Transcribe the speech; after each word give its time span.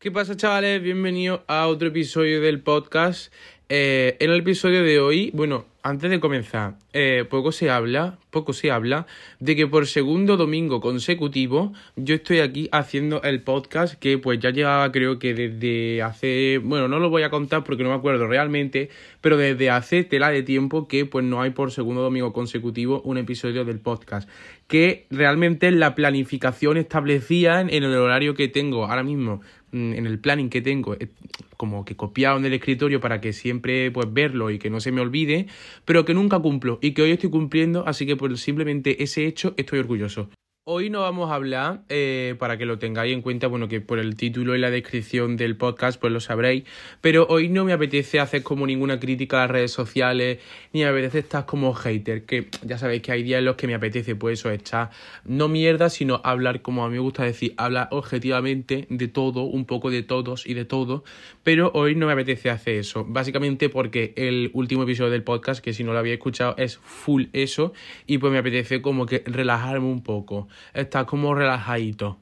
¿Qué 0.00 0.10
pasa 0.10 0.34
chavales? 0.34 0.82
Bienvenidos 0.82 1.42
a 1.46 1.66
otro 1.66 1.88
episodio 1.88 2.40
del 2.40 2.62
podcast. 2.62 3.30
Eh, 3.68 4.16
en 4.18 4.30
el 4.30 4.38
episodio 4.38 4.82
de 4.82 4.98
hoy, 4.98 5.30
bueno, 5.34 5.66
antes 5.82 6.10
de 6.10 6.20
comenzar, 6.20 6.76
eh, 6.92 7.24
poco 7.28 7.52
se 7.52 7.70
habla, 7.70 8.18
poco 8.30 8.52
se 8.52 8.70
habla 8.70 9.06
de 9.38 9.56
que 9.56 9.66
por 9.66 9.86
segundo 9.86 10.36
domingo 10.36 10.80
consecutivo 10.80 11.72
yo 11.96 12.14
estoy 12.14 12.40
aquí 12.40 12.68
haciendo 12.72 13.22
el 13.22 13.42
podcast 13.42 13.94
que 13.94 14.18
pues 14.18 14.40
ya 14.40 14.50
llevaba 14.50 14.90
creo 14.90 15.18
que 15.18 15.34
desde 15.34 16.02
hace, 16.02 16.60
bueno, 16.62 16.88
no 16.88 16.98
lo 16.98 17.10
voy 17.10 17.22
a 17.22 17.30
contar 17.30 17.62
porque 17.62 17.82
no 17.82 17.90
me 17.90 17.94
acuerdo 17.94 18.26
realmente, 18.26 18.90
pero 19.20 19.36
desde 19.36 19.70
hace 19.70 20.02
tela 20.04 20.30
de 20.30 20.42
tiempo 20.42 20.88
que 20.88 21.06
pues 21.06 21.24
no 21.24 21.40
hay 21.40 21.50
por 21.50 21.70
segundo 21.72 22.02
domingo 22.02 22.32
consecutivo 22.32 23.00
un 23.02 23.18
episodio 23.18 23.64
del 23.64 23.78
podcast, 23.78 24.28
que 24.66 25.06
realmente 25.10 25.70
la 25.70 25.94
planificación 25.94 26.76
establecía 26.76 27.60
en 27.60 27.70
el 27.70 27.94
horario 27.94 28.34
que 28.34 28.48
tengo 28.48 28.86
ahora 28.86 29.02
mismo 29.02 29.40
en 29.72 30.06
el 30.06 30.18
planning 30.18 30.50
que 30.50 30.60
tengo 30.62 30.94
eh, 30.94 31.08
como 31.56 31.84
que 31.84 31.96
copiado 31.96 32.38
en 32.38 32.44
el 32.44 32.54
escritorio 32.54 33.00
para 33.00 33.20
que 33.20 33.32
siempre 33.32 33.90
pues 33.90 34.12
verlo 34.12 34.50
y 34.50 34.58
que 34.58 34.70
no 34.70 34.80
se 34.80 34.92
me 34.92 35.00
olvide 35.00 35.46
pero 35.84 36.04
que 36.04 36.14
nunca 36.14 36.38
cumplo 36.38 36.78
y 36.82 36.92
que 36.92 37.02
hoy 37.02 37.12
estoy 37.12 37.30
cumpliendo, 37.30 37.86
así 37.86 38.06
que 38.06 38.16
por 38.16 38.36
simplemente 38.38 39.02
ese 39.02 39.26
hecho 39.26 39.54
estoy 39.56 39.78
orgulloso. 39.78 40.30
Hoy 40.64 40.90
no 40.90 41.00
vamos 41.00 41.30
a 41.30 41.36
hablar, 41.36 41.80
eh, 41.88 42.36
para 42.38 42.58
que 42.58 42.66
lo 42.66 42.78
tengáis 42.78 43.14
en 43.14 43.22
cuenta, 43.22 43.46
bueno, 43.46 43.66
que 43.66 43.80
por 43.80 43.98
el 43.98 44.14
título 44.14 44.54
y 44.54 44.58
la 44.58 44.70
descripción 44.70 45.38
del 45.38 45.56
podcast, 45.56 45.98
pues 45.98 46.12
lo 46.12 46.20
sabréis, 46.20 46.64
pero 47.00 47.26
hoy 47.30 47.48
no 47.48 47.64
me 47.64 47.72
apetece 47.72 48.20
hacer 48.20 48.42
como 48.42 48.66
ninguna 48.66 49.00
crítica 49.00 49.38
a 49.38 49.40
las 49.40 49.50
redes 49.52 49.72
sociales, 49.72 50.38
ni 50.74 50.80
me 50.80 50.86
apetece 50.86 51.20
estar 51.20 51.46
como 51.46 51.72
hater, 51.72 52.26
que 52.26 52.48
ya 52.62 52.76
sabéis 52.76 53.00
que 53.00 53.10
hay 53.10 53.22
días 53.22 53.38
en 53.38 53.46
los 53.46 53.56
que 53.56 53.68
me 53.68 53.74
apetece, 53.74 54.14
pues 54.16 54.38
eso, 54.38 54.50
echar 54.50 54.90
no 55.24 55.48
mierda, 55.48 55.88
sino 55.88 56.20
hablar, 56.24 56.60
como 56.60 56.84
a 56.84 56.88
mí 56.88 56.96
me 56.96 57.00
gusta 57.00 57.24
decir, 57.24 57.54
hablar 57.56 57.88
objetivamente 57.90 58.86
de 58.90 59.08
todo, 59.08 59.44
un 59.44 59.64
poco 59.64 59.90
de 59.90 60.02
todos 60.02 60.46
y 60.46 60.52
de 60.52 60.66
todo, 60.66 61.04
pero 61.42 61.72
hoy 61.72 61.94
no 61.94 62.06
me 62.06 62.12
apetece 62.12 62.50
hacer 62.50 62.74
eso, 62.74 63.06
básicamente 63.08 63.70
porque 63.70 64.12
el 64.14 64.50
último 64.52 64.82
episodio 64.82 65.10
del 65.10 65.24
podcast, 65.24 65.64
que 65.64 65.72
si 65.72 65.84
no 65.84 65.94
lo 65.94 65.98
había 65.98 66.12
escuchado, 66.12 66.54
es 66.58 66.76
full 66.76 67.24
eso, 67.32 67.72
y 68.06 68.18
pues 68.18 68.30
me 68.30 68.38
apetece 68.38 68.82
como 68.82 69.06
que 69.06 69.24
relajarme 69.24 69.86
un 69.86 70.02
poco 70.02 70.49
está 70.74 71.04
como 71.04 71.34
relajadito. 71.34 72.18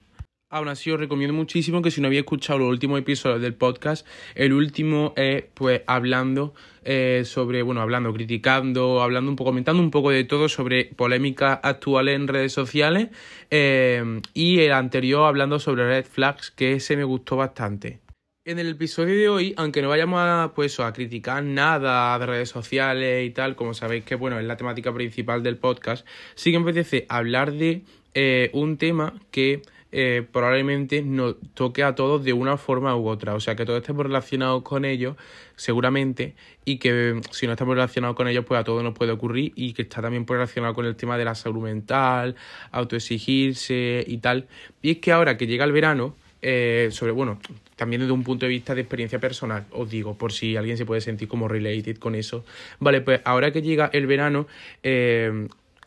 Aún 0.50 0.68
así 0.68 0.90
os 0.90 0.98
recomiendo 0.98 1.34
muchísimo 1.34 1.82
que 1.82 1.90
si 1.90 2.00
no 2.00 2.06
habéis 2.06 2.20
escuchado 2.20 2.60
los 2.60 2.70
últimos 2.70 2.98
episodios 2.98 3.42
del 3.42 3.52
podcast, 3.52 4.06
el 4.34 4.54
último 4.54 5.12
es 5.14 5.44
pues 5.52 5.82
hablando 5.86 6.54
eh, 6.84 7.24
sobre, 7.26 7.60
bueno, 7.60 7.82
hablando, 7.82 8.14
criticando, 8.14 9.02
hablando 9.02 9.30
un 9.30 9.36
poco, 9.36 9.50
comentando 9.50 9.82
un 9.82 9.90
poco 9.90 10.08
de 10.10 10.24
todo 10.24 10.48
sobre 10.48 10.86
polémicas 10.86 11.60
actuales 11.62 12.16
en 12.16 12.28
redes 12.28 12.54
sociales 12.54 13.08
eh, 13.50 14.22
y 14.32 14.60
el 14.60 14.72
anterior 14.72 15.26
hablando 15.26 15.58
sobre 15.58 15.86
red 15.86 16.06
flags 16.06 16.50
que 16.50 16.72
ese 16.72 16.96
me 16.96 17.04
gustó 17.04 17.36
bastante. 17.36 18.00
En 18.46 18.58
el 18.58 18.68
episodio 18.68 19.14
de 19.14 19.28
hoy, 19.28 19.54
aunque 19.58 19.82
no 19.82 19.90
vayamos 19.90 20.20
a, 20.22 20.52
pues, 20.54 20.80
a 20.80 20.90
criticar 20.94 21.42
nada 21.42 22.18
de 22.18 22.24
redes 22.24 22.48
sociales 22.48 23.26
y 23.26 23.30
tal, 23.32 23.54
como 23.54 23.74
sabéis 23.74 24.04
que 24.04 24.14
bueno, 24.14 24.40
es 24.40 24.46
la 24.46 24.56
temática 24.56 24.94
principal 24.94 25.42
del 25.42 25.58
podcast, 25.58 26.06
sí 26.34 26.50
que 26.50 26.58
me 26.58 26.70
apetece 26.70 27.04
hablar 27.10 27.52
de 27.52 27.82
eh, 28.20 28.50
un 28.52 28.78
tema 28.78 29.14
que 29.30 29.62
eh, 29.92 30.26
probablemente 30.32 31.02
nos 31.02 31.36
toque 31.54 31.84
a 31.84 31.94
todos 31.94 32.24
de 32.24 32.32
una 32.32 32.56
forma 32.56 32.96
u 32.96 33.06
otra. 33.06 33.36
O 33.36 33.38
sea, 33.40 33.54
que 33.54 33.64
todos 33.64 33.80
estemos 33.80 34.04
relacionados 34.04 34.64
con 34.64 34.84
ellos, 34.84 35.14
seguramente, 35.54 36.34
y 36.64 36.78
que 36.78 37.20
si 37.30 37.46
no 37.46 37.52
estamos 37.52 37.76
relacionados 37.76 38.16
con 38.16 38.26
ellos, 38.26 38.44
pues 38.44 38.60
a 38.60 38.64
todos 38.64 38.82
nos 38.82 38.92
puede 38.92 39.12
ocurrir, 39.12 39.52
y 39.54 39.72
que 39.72 39.82
está 39.82 40.02
también 40.02 40.26
relacionado 40.26 40.74
con 40.74 40.84
el 40.84 40.96
tema 40.96 41.16
de 41.16 41.26
la 41.26 41.36
salud 41.36 41.62
mental, 41.62 42.34
autoexigirse 42.72 44.04
y 44.04 44.18
tal. 44.18 44.48
Y 44.82 44.90
es 44.90 44.98
que 44.98 45.12
ahora 45.12 45.36
que 45.36 45.46
llega 45.46 45.64
el 45.64 45.70
verano, 45.70 46.16
eh, 46.42 46.88
sobre, 46.90 47.12
bueno, 47.12 47.38
también 47.76 48.00
desde 48.00 48.12
un 48.12 48.24
punto 48.24 48.46
de 48.46 48.50
vista 48.50 48.74
de 48.74 48.80
experiencia 48.80 49.20
personal, 49.20 49.66
os 49.70 49.88
digo, 49.88 50.18
por 50.18 50.32
si 50.32 50.56
alguien 50.56 50.76
se 50.76 50.84
puede 50.84 51.02
sentir 51.02 51.28
como 51.28 51.46
related 51.46 51.98
con 51.98 52.16
eso. 52.16 52.44
Vale, 52.80 53.00
pues 53.00 53.20
ahora 53.24 53.52
que 53.52 53.62
llega 53.62 53.90
el 53.92 54.08
verano, 54.08 54.48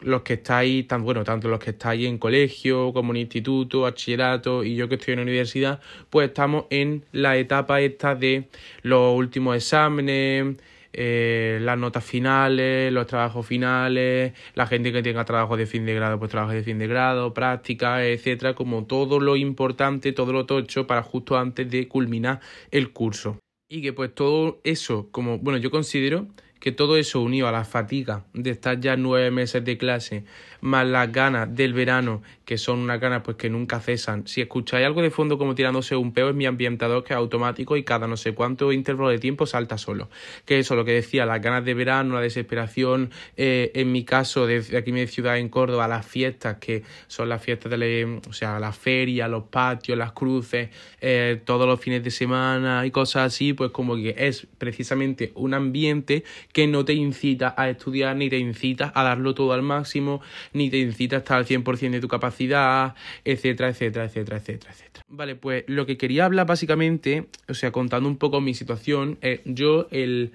los 0.02 0.22
que 0.24 0.34
estáis, 0.34 0.88
tan, 0.88 1.04
bueno, 1.04 1.24
tanto 1.24 1.48
los 1.48 1.60
que 1.60 1.72
estáis 1.72 2.08
en 2.08 2.18
colegio 2.18 2.94
como 2.94 3.14
en 3.14 3.18
instituto, 3.18 3.82
bachillerato 3.82 4.64
y 4.64 4.76
yo 4.76 4.90
que 4.90 4.96
estoy 4.96 5.14
en 5.14 5.22
universidad, 5.22 5.80
pues 6.10 6.30
estamos 6.30 6.66
en 6.70 7.06
la 7.12 7.38
etapa 7.38 7.82
esta 7.82 8.16
de 8.16 8.50
los 8.84 9.16
últimos 9.16 9.56
exámenes, 9.56 10.58
eh, 10.94 11.60
las 11.62 11.78
notas 11.78 12.04
finales, 12.04 12.92
los 12.92 13.08
trabajos 13.08 13.46
finales, 13.46 14.34
la 14.56 14.68
gente 14.68 14.92
que 14.92 15.02
tenga 15.02 15.24
trabajo 15.24 15.56
de 15.56 15.66
fin 15.66 15.86
de 15.86 15.94
grado, 15.94 16.20
pues 16.20 16.32
trabajo 16.32 16.54
de 16.54 16.64
fin 16.64 16.80
de 16.80 16.88
grado, 16.88 17.34
prácticas, 17.34 18.02
etcétera, 18.02 18.56
como 18.56 18.86
todo 18.86 19.20
lo 19.20 19.38
importante, 19.38 20.12
todo 20.12 20.34
lo 20.34 20.46
tocho 20.46 20.88
para 20.88 21.04
justo 21.04 21.38
antes 21.38 21.70
de 21.70 21.88
culminar 21.88 22.42
el 22.72 22.92
curso. 22.92 23.40
Y 23.70 23.82
que 23.82 23.94
pues 23.94 24.14
todo 24.14 24.60
eso, 24.66 25.08
como, 25.12 25.38
bueno, 25.38 25.58
yo 25.58 25.72
considero 25.72 26.28
que 26.62 26.72
todo 26.72 26.96
eso 26.96 27.20
unido 27.22 27.48
a 27.48 27.52
la 27.52 27.66
fatiga 27.66 28.24
de 28.34 28.52
estar 28.52 28.80
ya 28.80 28.96
nueve 28.96 29.32
meses 29.32 29.66
de 29.66 29.78
clase, 29.78 30.24
más 30.62 30.86
las 30.86 31.12
ganas 31.12 31.54
del 31.54 31.74
verano, 31.74 32.22
que 32.46 32.60
son 32.60 32.80
unas 32.80 33.00
ganas 33.00 33.24
pues 33.24 33.36
que 33.36 33.50
nunca 33.50 33.80
cesan. 33.80 34.28
Si 34.28 34.42
escucháis 34.42 34.86
algo 34.86 35.02
de 35.02 35.10
fondo 35.10 35.40
como 35.40 35.56
tirándose 35.56 35.96
un 35.96 36.14
peo 36.14 36.30
es 36.30 36.36
mi 36.36 36.46
ambientador 36.46 37.04
que 37.04 37.14
es 37.14 37.18
automático 37.18 37.78
y 37.78 37.84
cada 37.84 38.08
no 38.08 38.16
sé 38.16 38.34
cuánto 38.34 38.72
intervalo 38.72 39.10
de 39.10 39.18
tiempo 39.18 39.48
salta 39.48 39.80
solo. 39.80 40.10
Que 40.46 40.60
eso, 40.60 40.76
lo 40.76 40.86
que 40.86 40.92
decía, 40.92 41.26
las 41.26 41.42
ganas 41.42 41.66
de 41.66 41.74
verano, 41.74 42.14
la 42.14 42.22
desesperación, 42.22 43.10
eh, 43.38 43.72
en 43.74 43.92
mi 43.92 44.04
caso, 44.06 44.46
de 44.46 44.78
aquí 44.78 44.92
mi 44.92 45.08
ciudad 45.08 45.40
en 45.40 45.50
Córdoba, 45.50 45.88
las 45.88 46.06
fiestas, 46.06 46.58
que 46.58 46.84
son 47.08 47.28
las 47.28 47.42
fiestas 47.42 47.72
de 47.72 47.78
la, 47.78 48.20
o 48.30 48.34
sea, 48.34 48.60
la 48.60 48.72
feria, 48.72 49.28
los 49.28 49.46
patios, 49.46 49.98
las 49.98 50.12
cruces, 50.12 50.70
eh, 51.00 51.42
todos 51.44 51.68
los 51.68 51.80
fines 51.80 52.04
de 52.04 52.12
semana 52.12 52.86
y 52.86 52.92
cosas 52.92 53.34
así, 53.34 53.54
pues 53.54 53.72
como 53.72 53.96
que 53.96 54.14
es 54.16 54.46
precisamente 54.60 55.32
un 55.34 55.56
ambiente 55.56 56.24
que 56.54 56.68
no 56.68 56.86
te 56.86 56.94
incita 56.94 57.54
a 57.58 57.70
estudiar, 57.70 58.16
ni 58.16 58.30
te 58.30 58.38
incita 58.38 58.92
a 58.96 59.04
darlo 59.04 59.34
todo 59.34 59.54
al 59.54 59.62
máximo, 59.62 60.22
ni 60.54 60.70
te 60.70 60.78
incita 60.78 61.18
a 61.18 61.20
estar 61.20 61.38
al 61.38 61.46
100% 61.46 61.92
de 61.92 62.02
tu 62.02 62.08
capacidad, 62.08 62.96
etcétera, 63.24 63.70
etcétera, 63.70 64.06
etcétera, 64.06 64.38
etcétera, 64.38 64.72
etcétera. 64.72 65.04
Vale, 65.08 65.36
pues 65.36 65.64
lo 65.68 65.86
que 65.86 65.98
quería 65.98 66.26
hablar 66.26 66.48
básicamente, 66.48 67.28
o 67.48 67.54
sea, 67.54 67.72
contando 67.72 68.08
un 68.08 68.18
poco 68.18 68.42
mi 68.42 68.54
situación, 68.54 69.18
yo 69.46 69.88
el... 69.92 70.32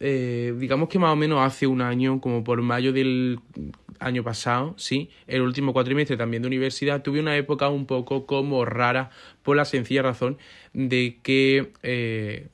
Eh, 0.00 0.54
digamos 0.56 0.88
que 0.88 1.00
más 1.00 1.12
o 1.12 1.16
menos 1.16 1.40
hace 1.44 1.66
un 1.66 1.82
año, 1.82 2.20
como 2.20 2.44
por 2.44 2.62
mayo 2.62 2.92
del 2.92 3.40
año 3.98 4.22
pasado, 4.22 4.74
sí, 4.76 5.10
el 5.26 5.42
último 5.42 5.72
cuatrimestre 5.72 6.16
también 6.16 6.42
de 6.42 6.46
universidad, 6.46 7.02
tuve 7.02 7.18
una 7.20 7.36
época 7.36 7.68
un 7.68 7.86
poco 7.86 8.26
como 8.26 8.64
rara 8.64 9.10
por 9.42 9.56
la 9.56 9.64
sencilla 9.64 10.02
razón 10.02 10.38
de 10.72 11.18
que 11.22 11.72
eh, 11.82 12.46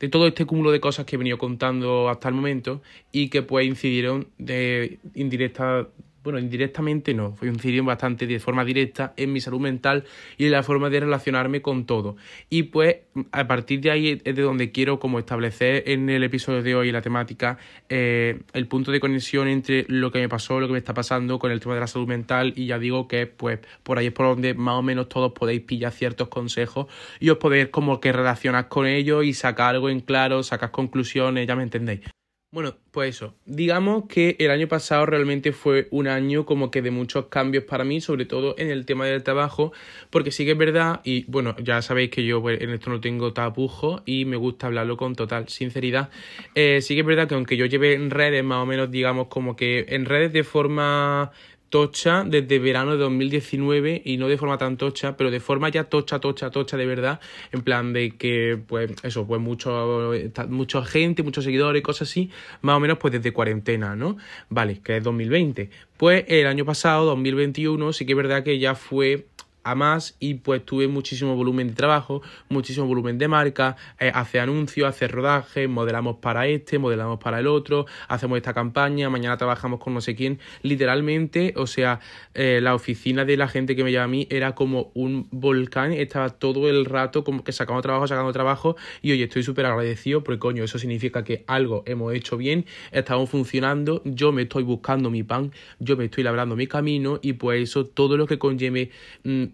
de 0.00 0.08
todo 0.08 0.26
este 0.26 0.46
cúmulo 0.46 0.72
de 0.72 0.80
cosas 0.80 1.06
que 1.06 1.16
he 1.16 1.18
venido 1.18 1.38
contando 1.38 2.08
hasta 2.08 2.28
el 2.28 2.34
momento 2.34 2.82
y 3.12 3.28
que 3.28 3.42
pues 3.42 3.66
incidieron 3.66 4.28
de 4.38 4.98
indirecta 5.14 5.86
bueno, 6.22 6.38
indirectamente 6.38 7.14
no, 7.14 7.32
fue 7.32 7.48
un 7.48 7.86
bastante 7.86 8.26
de 8.26 8.38
forma 8.40 8.64
directa 8.64 9.14
en 9.16 9.32
mi 9.32 9.40
salud 9.40 9.60
mental 9.60 10.04
y 10.36 10.46
en 10.46 10.52
la 10.52 10.62
forma 10.62 10.90
de 10.90 11.00
relacionarme 11.00 11.62
con 11.62 11.86
todo. 11.86 12.16
Y 12.48 12.64
pues 12.64 12.96
a 13.32 13.46
partir 13.46 13.80
de 13.80 13.90
ahí 13.90 14.20
es 14.24 14.34
de 14.36 14.42
donde 14.42 14.70
quiero 14.70 14.98
como 14.98 15.18
establecer 15.18 15.84
en 15.86 16.10
el 16.10 16.22
episodio 16.24 16.62
de 16.62 16.74
hoy 16.74 16.92
la 16.92 17.02
temática 17.02 17.58
eh, 17.88 18.40
el 18.52 18.66
punto 18.66 18.92
de 18.92 19.00
conexión 19.00 19.48
entre 19.48 19.86
lo 19.88 20.10
que 20.10 20.18
me 20.18 20.28
pasó, 20.28 20.60
lo 20.60 20.66
que 20.66 20.72
me 20.72 20.78
está 20.78 20.94
pasando 20.94 21.38
con 21.38 21.52
el 21.52 21.60
tema 21.60 21.74
de 21.74 21.80
la 21.80 21.86
salud 21.86 22.08
mental 22.08 22.52
y 22.56 22.66
ya 22.66 22.78
digo 22.78 23.08
que 23.08 23.26
pues 23.26 23.60
por 23.82 23.98
ahí 23.98 24.06
es 24.06 24.12
por 24.12 24.26
donde 24.26 24.54
más 24.54 24.74
o 24.74 24.82
menos 24.82 25.08
todos 25.08 25.32
podéis 25.32 25.62
pillar 25.62 25.92
ciertos 25.92 26.28
consejos 26.28 26.86
y 27.18 27.30
os 27.30 27.38
podéis 27.38 27.68
como 27.68 28.00
que 28.00 28.12
relacionar 28.12 28.68
con 28.68 28.86
ellos 28.86 29.24
y 29.24 29.32
sacar 29.32 29.74
algo 29.74 29.88
en 29.88 30.00
claro, 30.00 30.42
sacar 30.42 30.70
conclusiones, 30.70 31.46
ya 31.46 31.56
me 31.56 31.62
entendéis. 31.62 32.19
Bueno, 32.52 32.74
pues 32.90 33.14
eso. 33.14 33.36
Digamos 33.46 34.06
que 34.08 34.34
el 34.40 34.50
año 34.50 34.66
pasado 34.66 35.06
realmente 35.06 35.52
fue 35.52 35.86
un 35.92 36.08
año 36.08 36.44
como 36.44 36.72
que 36.72 36.82
de 36.82 36.90
muchos 36.90 37.26
cambios 37.26 37.62
para 37.62 37.84
mí, 37.84 38.00
sobre 38.00 38.24
todo 38.24 38.56
en 38.58 38.70
el 38.70 38.86
tema 38.86 39.06
del 39.06 39.22
trabajo, 39.22 39.72
porque 40.10 40.32
sí 40.32 40.44
que 40.44 40.52
es 40.52 40.58
verdad, 40.58 41.00
y 41.04 41.22
bueno, 41.30 41.54
ya 41.62 41.80
sabéis 41.80 42.10
que 42.10 42.24
yo 42.24 42.42
pues, 42.42 42.60
en 42.60 42.70
esto 42.70 42.90
no 42.90 43.00
tengo 43.00 43.32
tapujo 43.32 44.02
y 44.04 44.24
me 44.24 44.36
gusta 44.36 44.66
hablarlo 44.66 44.96
con 44.96 45.14
total 45.14 45.46
sinceridad. 45.48 46.10
Eh, 46.56 46.80
sí 46.82 46.94
que 46.94 47.02
es 47.02 47.06
verdad 47.06 47.28
que 47.28 47.36
aunque 47.36 47.56
yo 47.56 47.66
lleve 47.66 47.94
en 47.94 48.10
redes 48.10 48.42
más 48.42 48.64
o 48.64 48.66
menos, 48.66 48.90
digamos, 48.90 49.28
como 49.28 49.54
que 49.54 49.86
en 49.88 50.04
redes 50.04 50.32
de 50.32 50.42
forma 50.42 51.30
tocha 51.70 52.24
desde 52.26 52.58
verano 52.58 52.92
de 52.92 52.98
2019 52.98 54.02
y 54.04 54.16
no 54.18 54.28
de 54.28 54.36
forma 54.36 54.58
tan 54.58 54.76
tocha, 54.76 55.16
pero 55.16 55.30
de 55.30 55.40
forma 55.40 55.68
ya 55.70 55.84
tocha, 55.84 56.18
tocha, 56.18 56.50
tocha 56.50 56.76
de 56.76 56.84
verdad, 56.84 57.20
en 57.52 57.62
plan 57.62 57.92
de 57.92 58.10
que, 58.10 58.58
pues, 58.66 58.92
eso, 59.02 59.26
pues 59.26 59.40
mucho, 59.40 60.12
mucha 60.48 60.84
gente, 60.84 61.22
muchos 61.22 61.44
seguidores, 61.44 61.82
cosas 61.82 62.08
así, 62.08 62.30
más 62.60 62.76
o 62.76 62.80
menos 62.80 62.98
pues 62.98 63.12
desde 63.12 63.32
cuarentena, 63.32 63.96
¿no? 63.96 64.18
Vale, 64.48 64.80
que 64.82 64.98
es 64.98 65.02
2020. 65.04 65.70
Pues 65.96 66.24
el 66.28 66.46
año 66.46 66.64
pasado, 66.64 67.04
2021, 67.06 67.92
sí 67.92 68.06
que 68.06 68.12
es 68.12 68.16
verdad 68.16 68.42
que 68.42 68.58
ya 68.58 68.74
fue 68.74 69.26
a 69.62 69.74
más 69.74 70.16
y 70.18 70.34
pues 70.34 70.64
tuve 70.64 70.88
muchísimo 70.88 71.36
volumen 71.36 71.68
de 71.68 71.74
trabajo, 71.74 72.22
muchísimo 72.48 72.86
volumen 72.86 73.18
de 73.18 73.28
marca, 73.28 73.76
eh, 73.98 74.10
hacer 74.14 74.40
anuncios, 74.40 74.88
hacer 74.88 75.12
rodajes, 75.12 75.68
modelamos 75.68 76.16
para 76.16 76.46
este, 76.46 76.78
modelamos 76.78 77.18
para 77.18 77.40
el 77.40 77.46
otro, 77.46 77.86
hacemos 78.08 78.36
esta 78.36 78.54
campaña, 78.54 79.10
mañana 79.10 79.36
trabajamos 79.36 79.80
con 79.80 79.94
no 79.94 80.00
sé 80.00 80.14
quién, 80.14 80.38
literalmente, 80.62 81.54
o 81.56 81.66
sea, 81.66 82.00
eh, 82.34 82.60
la 82.62 82.74
oficina 82.74 83.24
de 83.24 83.36
la 83.36 83.48
gente 83.48 83.76
que 83.76 83.84
me 83.84 83.90
lleva 83.90 84.04
a 84.04 84.08
mí 84.08 84.26
era 84.30 84.54
como 84.54 84.90
un 84.94 85.28
volcán, 85.30 85.92
estaba 85.92 86.30
todo 86.30 86.68
el 86.68 86.84
rato 86.84 87.24
como 87.24 87.44
que 87.44 87.52
sacando 87.52 87.82
trabajo, 87.82 88.06
sacando 88.06 88.32
trabajo 88.32 88.76
y 89.02 89.12
oye, 89.12 89.24
estoy 89.24 89.42
súper 89.42 89.66
agradecido 89.66 90.22
porque 90.24 90.38
coño, 90.38 90.64
eso 90.64 90.78
significa 90.78 91.24
que 91.24 91.44
algo 91.46 91.82
hemos 91.86 92.14
hecho 92.14 92.36
bien, 92.36 92.66
estamos 92.92 93.30
funcionando, 93.30 94.02
yo 94.04 94.32
me 94.32 94.42
estoy 94.42 94.62
buscando 94.62 95.10
mi 95.10 95.22
pan, 95.22 95.52
yo 95.78 95.96
me 95.96 96.06
estoy 96.06 96.24
labrando 96.24 96.56
mi 96.56 96.66
camino 96.66 97.18
y 97.22 97.34
pues 97.34 97.62
eso, 97.62 97.86
todo 97.86 98.16
lo 98.16 98.26
que 98.26 98.38
conlleve 98.38 98.90
mm, 99.24 99.44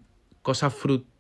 cosas 0.47 0.73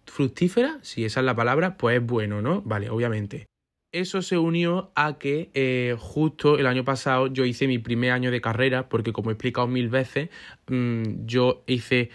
fructíferas, 0.04 0.76
si 0.82 1.04
esa 1.04 1.18
es 1.18 1.26
la 1.26 1.34
palabra, 1.34 1.76
pues 1.76 1.98
es 1.98 2.06
bueno, 2.06 2.42
¿no? 2.42 2.62
Vale, 2.62 2.90
obviamente. 2.90 3.46
Eso 3.90 4.22
se 4.22 4.38
unió 4.38 4.92
a 4.94 5.18
que 5.18 5.50
eh, 5.52 5.96
justo 5.98 6.58
el 6.58 6.66
año 6.68 6.84
pasado 6.84 7.26
yo 7.26 7.44
hice 7.44 7.66
mi 7.66 7.80
primer 7.80 8.12
año 8.12 8.30
de 8.30 8.40
carrera, 8.40 8.88
porque 8.88 9.12
como 9.12 9.30
he 9.30 9.32
explicado 9.32 9.66
mil 9.66 9.88
veces, 9.88 10.28
mm, 10.68 11.26
yo 11.26 11.64
hice 11.66 12.10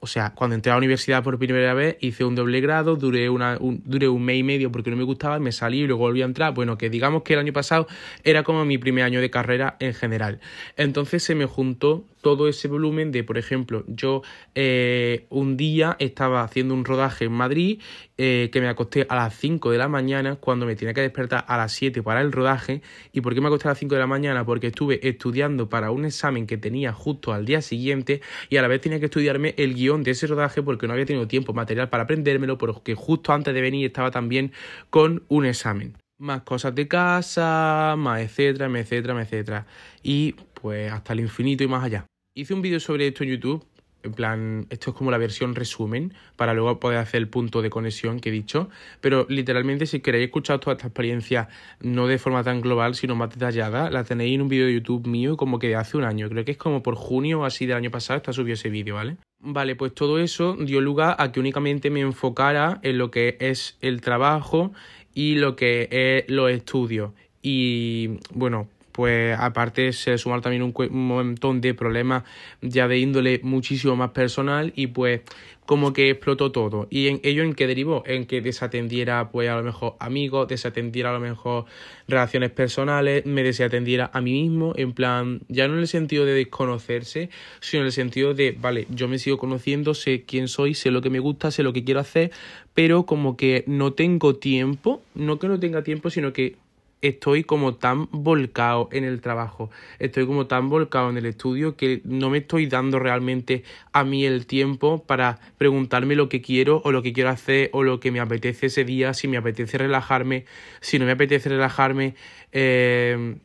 o 0.00 0.06
sea, 0.06 0.32
cuando 0.34 0.56
entré 0.56 0.72
a 0.72 0.74
la 0.74 0.78
universidad 0.78 1.22
por 1.22 1.38
primera 1.38 1.74
vez, 1.74 1.98
hice 2.00 2.24
un 2.24 2.34
doble 2.34 2.60
grado, 2.60 2.96
duré, 2.96 3.28
una, 3.28 3.58
un, 3.60 3.82
duré 3.84 4.08
un 4.08 4.24
mes 4.24 4.38
y 4.38 4.42
medio 4.42 4.72
porque 4.72 4.90
no 4.90 4.96
me 4.96 5.04
gustaba, 5.04 5.38
me 5.38 5.52
salí 5.52 5.80
y 5.80 5.86
luego 5.86 6.00
volví 6.00 6.22
a 6.22 6.24
entrar. 6.24 6.54
Bueno, 6.54 6.78
que 6.78 6.88
digamos 6.88 7.22
que 7.22 7.34
el 7.34 7.38
año 7.38 7.52
pasado 7.52 7.86
era 8.24 8.42
como 8.42 8.64
mi 8.64 8.78
primer 8.78 9.04
año 9.04 9.20
de 9.20 9.30
carrera 9.30 9.76
en 9.78 9.92
general. 9.92 10.40
Entonces 10.76 11.22
se 11.22 11.34
me 11.34 11.44
juntó 11.44 12.04
todo 12.20 12.48
ese 12.48 12.68
volumen 12.68 13.12
de, 13.12 13.24
por 13.24 13.38
ejemplo, 13.38 13.84
yo 13.86 14.22
eh, 14.54 15.26
un 15.30 15.56
día 15.56 15.96
estaba 15.98 16.42
haciendo 16.42 16.74
un 16.74 16.84
rodaje 16.84 17.24
en 17.26 17.32
Madrid 17.32 17.80
eh, 18.18 18.50
que 18.52 18.60
me 18.60 18.68
acosté 18.68 19.06
a 19.08 19.16
las 19.16 19.34
5 19.36 19.70
de 19.70 19.78
la 19.78 19.88
mañana 19.88 20.36
cuando 20.36 20.66
me 20.66 20.76
tenía 20.76 20.94
que 20.94 21.00
despertar 21.00 21.44
a 21.48 21.56
las 21.56 21.72
7 21.72 22.02
para 22.02 22.20
el 22.20 22.32
rodaje. 22.32 22.82
¿Y 23.12 23.20
por 23.20 23.34
qué 23.34 23.40
me 23.40 23.46
acosté 23.46 23.68
a 23.68 23.70
las 23.72 23.78
5 23.78 23.94
de 23.94 24.00
la 24.00 24.06
mañana? 24.06 24.44
Porque 24.44 24.68
estuve 24.68 25.06
estudiando 25.08 25.68
para 25.68 25.90
un 25.90 26.04
examen 26.04 26.46
que 26.46 26.58
tenía 26.58 26.92
justo 26.92 27.32
al 27.32 27.46
día 27.46 27.62
siguiente 27.62 28.20
y 28.48 28.56
a 28.56 28.62
la 28.62 28.68
vez 28.68 28.80
tenía 28.80 28.98
que 28.98 29.06
estudiarme 29.06 29.54
el 29.56 29.74
guion 29.74 30.02
de 30.02 30.12
ese 30.12 30.26
rodaje 30.26 30.62
porque 30.62 30.86
no 30.86 30.92
había 30.92 31.06
tenido 31.06 31.26
tiempo 31.26 31.52
material 31.52 31.88
para 31.88 32.04
aprendérmelo, 32.04 32.58
porque 32.58 32.94
justo 32.94 33.32
antes 33.32 33.54
de 33.54 33.60
venir 33.60 33.86
estaba 33.86 34.10
también 34.10 34.52
con 34.90 35.24
un 35.28 35.46
examen 35.46 35.96
más 36.20 36.42
cosas 36.42 36.74
de 36.74 36.86
casa, 36.86 37.94
más 37.96 38.20
etcétera, 38.20 38.66
etcétera, 38.78 39.22
etcétera. 39.22 39.66
Y 40.02 40.32
pues 40.54 40.92
hasta 40.92 41.14
el 41.14 41.20
infinito 41.20 41.64
y 41.64 41.68
más 41.68 41.84
allá. 41.84 42.09
Hice 42.32 42.54
un 42.54 42.62
vídeo 42.62 42.78
sobre 42.78 43.08
esto 43.08 43.24
en 43.24 43.30
YouTube, 43.30 43.66
en 44.04 44.12
plan, 44.12 44.66
esto 44.70 44.90
es 44.90 44.96
como 44.96 45.10
la 45.10 45.18
versión 45.18 45.56
resumen, 45.56 46.14
para 46.36 46.54
luego 46.54 46.78
poder 46.78 46.98
hacer 46.98 47.18
el 47.18 47.28
punto 47.28 47.60
de 47.60 47.70
conexión 47.70 48.20
que 48.20 48.28
he 48.28 48.32
dicho, 48.32 48.70
pero 49.00 49.26
literalmente 49.28 49.84
si 49.84 49.98
queréis 49.98 50.26
escuchar 50.26 50.60
toda 50.60 50.76
esta 50.76 50.86
experiencia, 50.86 51.48
no 51.80 52.06
de 52.06 52.18
forma 52.18 52.44
tan 52.44 52.60
global, 52.60 52.94
sino 52.94 53.16
más 53.16 53.30
detallada, 53.30 53.90
la 53.90 54.04
tenéis 54.04 54.36
en 54.36 54.42
un 54.42 54.48
vídeo 54.48 54.66
de 54.66 54.74
YouTube 54.74 55.08
mío 55.08 55.36
como 55.36 55.58
que 55.58 55.66
de 55.66 55.74
hace 55.74 55.96
un 55.96 56.04
año, 56.04 56.28
creo 56.28 56.44
que 56.44 56.52
es 56.52 56.56
como 56.56 56.84
por 56.84 56.94
junio 56.94 57.40
o 57.40 57.44
así 57.44 57.66
del 57.66 57.76
año 57.76 57.90
pasado 57.90 58.18
está 58.18 58.32
subido 58.32 58.54
ese 58.54 58.70
vídeo, 58.70 58.94
¿vale? 58.94 59.16
Vale, 59.40 59.74
pues 59.74 59.92
todo 59.92 60.20
eso 60.20 60.54
dio 60.54 60.80
lugar 60.80 61.16
a 61.18 61.32
que 61.32 61.40
únicamente 61.40 61.90
me 61.90 62.00
enfocara 62.00 62.78
en 62.84 62.96
lo 62.96 63.10
que 63.10 63.38
es 63.40 63.76
el 63.80 64.02
trabajo 64.02 64.72
y 65.14 65.34
lo 65.34 65.56
que 65.56 65.88
es 65.90 66.30
los 66.32 66.48
estudios. 66.52 67.10
Y 67.42 68.18
bueno, 68.32 68.68
pues 68.92 69.38
aparte 69.38 69.92
se 69.92 70.18
sumaron 70.18 70.42
también 70.42 70.62
un, 70.62 70.74
montón 70.90 71.60
de 71.60 71.74
problemas 71.74 72.24
ya 72.60 72.88
de 72.88 72.98
índole 72.98 73.40
muchísimo 73.42 73.96
más 73.96 74.10
personal 74.10 74.72
y 74.76 74.88
pues 74.88 75.22
como 75.66 75.92
que 75.92 76.10
explotó 76.10 76.50
todo. 76.50 76.88
¿Y 76.90 77.06
en 77.06 77.20
ello 77.22 77.44
en 77.44 77.54
qué 77.54 77.68
derivó? 77.68 78.02
En 78.04 78.26
que 78.26 78.40
desatendiera 78.40 79.30
pues 79.30 79.48
a 79.48 79.54
lo 79.54 79.62
mejor 79.62 79.94
amigos, 80.00 80.48
desatendiera 80.48 81.10
a 81.10 81.12
lo 81.12 81.20
mejor 81.20 81.66
relaciones 82.08 82.50
personales, 82.50 83.24
me 83.24 83.44
desatendiera 83.44 84.10
a 84.12 84.20
mí 84.20 84.32
mismo, 84.32 84.72
en 84.74 84.92
plan, 84.92 85.42
ya 85.46 85.68
no 85.68 85.74
en 85.74 85.80
el 85.80 85.86
sentido 85.86 86.24
de 86.24 86.32
desconocerse, 86.32 87.30
sino 87.60 87.82
en 87.82 87.86
el 87.86 87.92
sentido 87.92 88.34
de, 88.34 88.56
vale, 88.60 88.88
yo 88.90 89.06
me 89.06 89.20
sigo 89.20 89.38
conociendo, 89.38 89.94
sé 89.94 90.24
quién 90.26 90.48
soy, 90.48 90.74
sé 90.74 90.90
lo 90.90 91.02
que 91.02 91.10
me 91.10 91.20
gusta, 91.20 91.52
sé 91.52 91.62
lo 91.62 91.72
que 91.72 91.84
quiero 91.84 92.00
hacer, 92.00 92.32
pero 92.74 93.06
como 93.06 93.36
que 93.36 93.62
no 93.68 93.92
tengo 93.92 94.34
tiempo, 94.34 95.02
no 95.14 95.38
que 95.38 95.46
no 95.46 95.60
tenga 95.60 95.84
tiempo, 95.84 96.10
sino 96.10 96.32
que 96.32 96.56
estoy 97.02 97.44
como 97.44 97.74
tan 97.74 98.08
volcado 98.10 98.88
en 98.92 99.04
el 99.04 99.20
trabajo, 99.20 99.70
estoy 99.98 100.26
como 100.26 100.46
tan 100.46 100.68
volcado 100.68 101.10
en 101.10 101.16
el 101.16 101.26
estudio 101.26 101.76
que 101.76 102.00
no 102.04 102.30
me 102.30 102.38
estoy 102.38 102.66
dando 102.66 102.98
realmente 102.98 103.64
a 103.92 104.04
mí 104.04 104.24
el 104.24 104.46
tiempo 104.46 105.04
para 105.04 105.38
preguntarme 105.58 106.14
lo 106.14 106.28
que 106.28 106.42
quiero 106.42 106.82
o 106.84 106.92
lo 106.92 107.02
que 107.02 107.12
quiero 107.12 107.30
hacer 107.30 107.70
o 107.72 107.82
lo 107.82 108.00
que 108.00 108.10
me 108.10 108.20
apetece 108.20 108.66
ese 108.66 108.84
día, 108.84 109.14
si 109.14 109.28
me 109.28 109.36
apetece 109.36 109.78
relajarme, 109.78 110.44
si 110.80 110.98
no 110.98 111.06
me 111.06 111.12
apetece 111.12 111.48
relajarme. 111.48 112.14
Eh, 112.52 113.36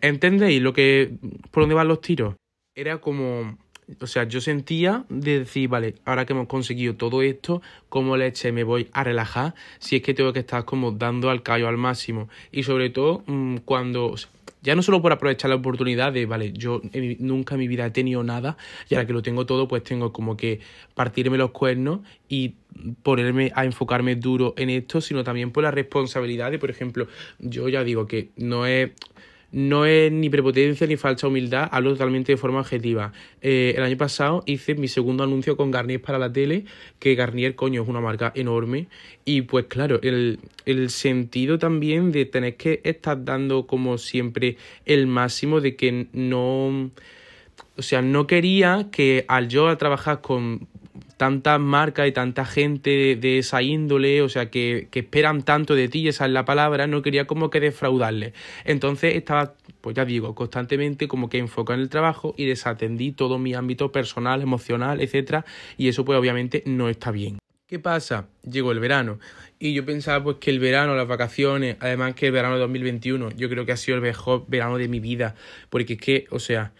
¿Entendéis 0.00 0.62
lo 0.62 0.72
que 0.72 1.12
por 1.50 1.64
dónde 1.64 1.74
van 1.74 1.88
los 1.88 2.00
tiros? 2.00 2.36
Era 2.74 2.98
como 2.98 3.58
o 4.00 4.06
sea, 4.06 4.24
yo 4.24 4.40
sentía 4.40 5.04
de 5.08 5.40
decir, 5.40 5.68
vale, 5.68 5.94
ahora 6.04 6.24
que 6.24 6.32
hemos 6.32 6.46
conseguido 6.46 6.94
todo 6.94 7.22
esto, 7.22 7.62
¿cómo 7.88 8.16
leche 8.16 8.52
me 8.52 8.64
voy 8.64 8.88
a 8.92 9.04
relajar? 9.04 9.54
Si 9.78 9.96
es 9.96 10.02
que 10.02 10.14
tengo 10.14 10.32
que 10.32 10.40
estar 10.40 10.64
como 10.64 10.92
dando 10.92 11.30
al 11.30 11.42
callo 11.42 11.68
al 11.68 11.76
máximo. 11.76 12.28
Y 12.52 12.62
sobre 12.62 12.90
todo 12.90 13.24
mm, 13.26 13.56
cuando, 13.64 14.14
ya 14.62 14.76
no 14.76 14.82
solo 14.82 15.02
por 15.02 15.12
aprovechar 15.12 15.50
la 15.50 15.56
oportunidad 15.56 16.12
de, 16.12 16.26
vale, 16.26 16.52
yo 16.52 16.80
nunca 17.18 17.56
en 17.56 17.60
mi 17.60 17.68
vida 17.68 17.86
he 17.86 17.90
tenido 17.90 18.22
nada 18.22 18.56
y 18.88 18.94
ahora 18.94 19.06
que 19.06 19.12
lo 19.12 19.22
tengo 19.22 19.46
todo, 19.46 19.66
pues 19.66 19.82
tengo 19.82 20.12
como 20.12 20.36
que 20.36 20.60
partirme 20.94 21.36
los 21.36 21.50
cuernos 21.50 22.00
y 22.28 22.54
ponerme 23.02 23.52
a 23.54 23.64
enfocarme 23.64 24.14
duro 24.14 24.54
en 24.56 24.70
esto, 24.70 25.00
sino 25.00 25.24
también 25.24 25.50
por 25.50 25.64
la 25.64 25.70
responsabilidad 25.70 26.50
de, 26.50 26.58
por 26.58 26.70
ejemplo, 26.70 27.08
yo 27.40 27.68
ya 27.68 27.82
digo 27.84 28.06
que 28.06 28.30
no 28.36 28.64
es 28.66 28.92
no 29.52 29.84
es 29.84 30.10
ni 30.10 30.30
prepotencia 30.30 30.86
ni 30.86 30.96
falsa 30.96 31.28
humildad, 31.28 31.68
hablo 31.70 31.92
totalmente 31.92 32.32
de 32.32 32.38
forma 32.38 32.60
objetiva. 32.60 33.12
Eh, 33.42 33.74
el 33.76 33.82
año 33.82 33.96
pasado 33.98 34.42
hice 34.46 34.74
mi 34.74 34.88
segundo 34.88 35.24
anuncio 35.24 35.56
con 35.56 35.70
Garnier 35.70 36.00
para 36.00 36.18
la 36.18 36.32
tele, 36.32 36.64
que 36.98 37.14
Garnier, 37.14 37.54
coño, 37.54 37.82
es 37.82 37.88
una 37.88 38.00
marca 38.00 38.32
enorme. 38.34 38.88
Y 39.26 39.42
pues 39.42 39.66
claro, 39.66 40.00
el, 40.02 40.40
el 40.64 40.90
sentido 40.90 41.58
también 41.58 42.12
de 42.12 42.24
tener 42.24 42.56
que 42.56 42.80
estar 42.82 43.24
dando 43.24 43.66
como 43.66 43.98
siempre 43.98 44.56
el 44.86 45.06
máximo 45.06 45.60
de 45.60 45.76
que 45.76 46.06
no... 46.12 46.90
O 47.74 47.82
sea, 47.82 48.02
no 48.02 48.26
quería 48.26 48.88
que 48.90 49.24
al 49.28 49.48
yo 49.48 49.74
trabajar 49.78 50.20
con 50.20 50.66
tantas 51.22 51.60
marcas 51.60 52.08
y 52.08 52.10
tanta 52.10 52.44
gente 52.44 53.14
de, 53.14 53.38
esa 53.38 53.62
índole, 53.62 54.22
o 54.22 54.28
sea, 54.28 54.50
que, 54.50 54.88
que, 54.90 54.98
esperan 54.98 55.44
tanto 55.44 55.76
de 55.76 55.86
ti, 55.86 56.08
esa 56.08 56.26
es 56.26 56.32
la 56.32 56.44
palabra, 56.44 56.88
no 56.88 57.00
quería 57.00 57.28
como 57.28 57.48
que 57.48 57.60
defraudarle. 57.60 58.32
Entonces 58.64 59.14
estaba, 59.14 59.54
pues 59.80 59.94
ya 59.94 60.04
digo, 60.04 60.34
constantemente 60.34 61.06
como 61.06 61.28
que 61.28 61.38
enfocado 61.38 61.76
en 61.76 61.82
el 61.82 61.90
trabajo 61.90 62.34
y 62.36 62.46
desatendí 62.46 63.12
todo 63.12 63.38
mi 63.38 63.54
ámbito 63.54 63.92
personal, 63.92 64.42
emocional, 64.42 65.00
etcétera, 65.00 65.44
y 65.78 65.86
eso 65.86 66.04
pues 66.04 66.18
obviamente 66.18 66.64
no 66.66 66.88
está 66.88 67.12
bien. 67.12 67.38
¿Qué 67.68 67.78
pasa? 67.78 68.26
Llegó 68.42 68.72
el 68.72 68.80
verano 68.80 69.20
y 69.60 69.74
yo 69.74 69.86
pensaba 69.86 70.24
pues 70.24 70.38
que 70.38 70.50
el 70.50 70.58
verano, 70.58 70.96
las 70.96 71.06
vacaciones, 71.06 71.76
además 71.78 72.16
que 72.16 72.26
el 72.26 72.32
verano 72.32 72.56
de 72.56 72.62
2021, 72.62 73.30
yo 73.36 73.48
creo 73.48 73.64
que 73.64 73.70
ha 73.70 73.76
sido 73.76 73.94
el 73.94 74.02
mejor 74.02 74.44
verano 74.48 74.76
de 74.76 74.88
mi 74.88 74.98
vida, 74.98 75.36
porque 75.70 75.92
es 75.92 76.00
que, 76.00 76.26
o 76.30 76.40
sea, 76.40 76.72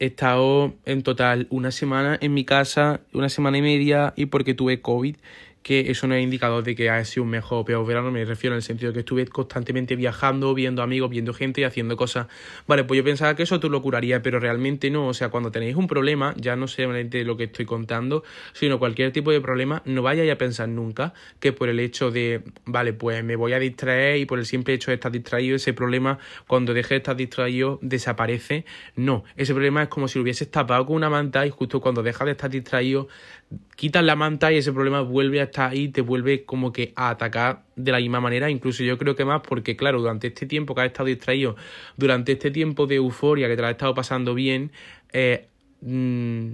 he 0.00 0.06
estado 0.06 0.74
en 0.86 1.02
total 1.02 1.46
una 1.50 1.70
semana 1.70 2.18
en 2.20 2.34
mi 2.34 2.44
casa, 2.44 3.00
una 3.12 3.28
semana 3.28 3.58
y 3.58 3.62
media, 3.62 4.12
y 4.16 4.26
porque 4.26 4.54
tuve 4.54 4.80
COVID 4.80 5.16
que 5.62 5.90
eso 5.90 6.06
no 6.06 6.14
es 6.14 6.22
indicador 6.22 6.64
de 6.64 6.74
que 6.74 6.88
haya 6.88 7.04
sido 7.04 7.24
un 7.24 7.30
mejor 7.30 7.58
o 7.58 7.64
peor 7.64 7.86
verano, 7.86 8.10
me 8.10 8.24
refiero 8.24 8.54
en 8.54 8.58
el 8.58 8.62
sentido 8.62 8.92
de 8.92 8.94
que 8.94 9.00
estuve 9.00 9.26
constantemente 9.26 9.94
viajando, 9.94 10.54
viendo 10.54 10.82
amigos, 10.82 11.10
viendo 11.10 11.34
gente 11.34 11.60
y 11.60 11.64
haciendo 11.64 11.96
cosas. 11.96 12.28
Vale, 12.66 12.84
pues 12.84 12.98
yo 12.98 13.04
pensaba 13.04 13.36
que 13.36 13.42
eso 13.42 13.60
tú 13.60 13.68
lo 13.68 13.82
curarías, 13.82 14.20
pero 14.22 14.40
realmente 14.40 14.90
no. 14.90 15.08
O 15.08 15.14
sea, 15.14 15.28
cuando 15.28 15.50
tenéis 15.50 15.76
un 15.76 15.86
problema, 15.86 16.34
ya 16.36 16.56
no 16.56 16.66
solamente 16.66 17.24
lo 17.24 17.36
que 17.36 17.44
estoy 17.44 17.66
contando, 17.66 18.24
sino 18.52 18.78
cualquier 18.78 19.12
tipo 19.12 19.30
de 19.30 19.40
problema, 19.40 19.82
no 19.84 20.02
vayáis 20.02 20.32
a 20.32 20.36
pensar 20.36 20.68
nunca 20.68 21.12
que 21.40 21.52
por 21.52 21.68
el 21.68 21.78
hecho 21.78 22.10
de, 22.10 22.42
vale, 22.64 22.92
pues 22.94 23.22
me 23.22 23.36
voy 23.36 23.52
a 23.52 23.58
distraer 23.58 24.18
y 24.18 24.24
por 24.24 24.38
el 24.38 24.46
simple 24.46 24.74
hecho 24.74 24.90
de 24.90 24.94
estar 24.94 25.12
distraído, 25.12 25.56
ese 25.56 25.74
problema, 25.74 26.18
cuando 26.46 26.72
deje 26.72 26.94
de 26.94 26.98
estar 26.98 27.16
distraído, 27.16 27.78
desaparece. 27.82 28.64
No, 28.96 29.24
ese 29.36 29.52
problema 29.52 29.82
es 29.82 29.88
como 29.88 30.08
si 30.08 30.18
lo 30.18 30.22
hubieses 30.22 30.50
tapado 30.50 30.86
con 30.86 30.96
una 30.96 31.10
manta 31.10 31.46
y 31.46 31.50
justo 31.50 31.80
cuando 31.80 32.02
dejas 32.02 32.24
de 32.26 32.32
estar 32.32 32.50
distraído, 32.50 33.08
quitas 33.76 34.04
la 34.04 34.16
manta 34.16 34.52
y 34.52 34.56
ese 34.58 34.72
problema 34.72 35.00
vuelve 35.00 35.40
a 35.40 35.49
estar 35.50 35.70
ahí, 35.70 35.88
te 35.88 36.00
vuelve 36.00 36.44
como 36.44 36.72
que 36.72 36.92
a 36.96 37.10
atacar 37.10 37.64
de 37.76 37.92
la 37.92 37.98
misma 37.98 38.20
manera, 38.20 38.50
incluso 38.50 38.82
yo 38.82 38.96
creo 38.98 39.14
que 39.14 39.24
más 39.24 39.42
porque 39.42 39.76
claro, 39.76 40.00
durante 40.00 40.28
este 40.28 40.46
tiempo 40.46 40.74
que 40.74 40.82
has 40.82 40.86
estado 40.88 41.06
distraído, 41.06 41.56
durante 41.96 42.32
este 42.32 42.50
tiempo 42.50 42.86
de 42.86 42.96
euforia 42.96 43.48
que 43.48 43.56
te 43.56 43.62
la 43.62 43.68
has 43.68 43.72
estado 43.72 43.94
pasando 43.94 44.34
bien, 44.34 44.72
eh, 45.12 45.46
mm, 45.82 46.52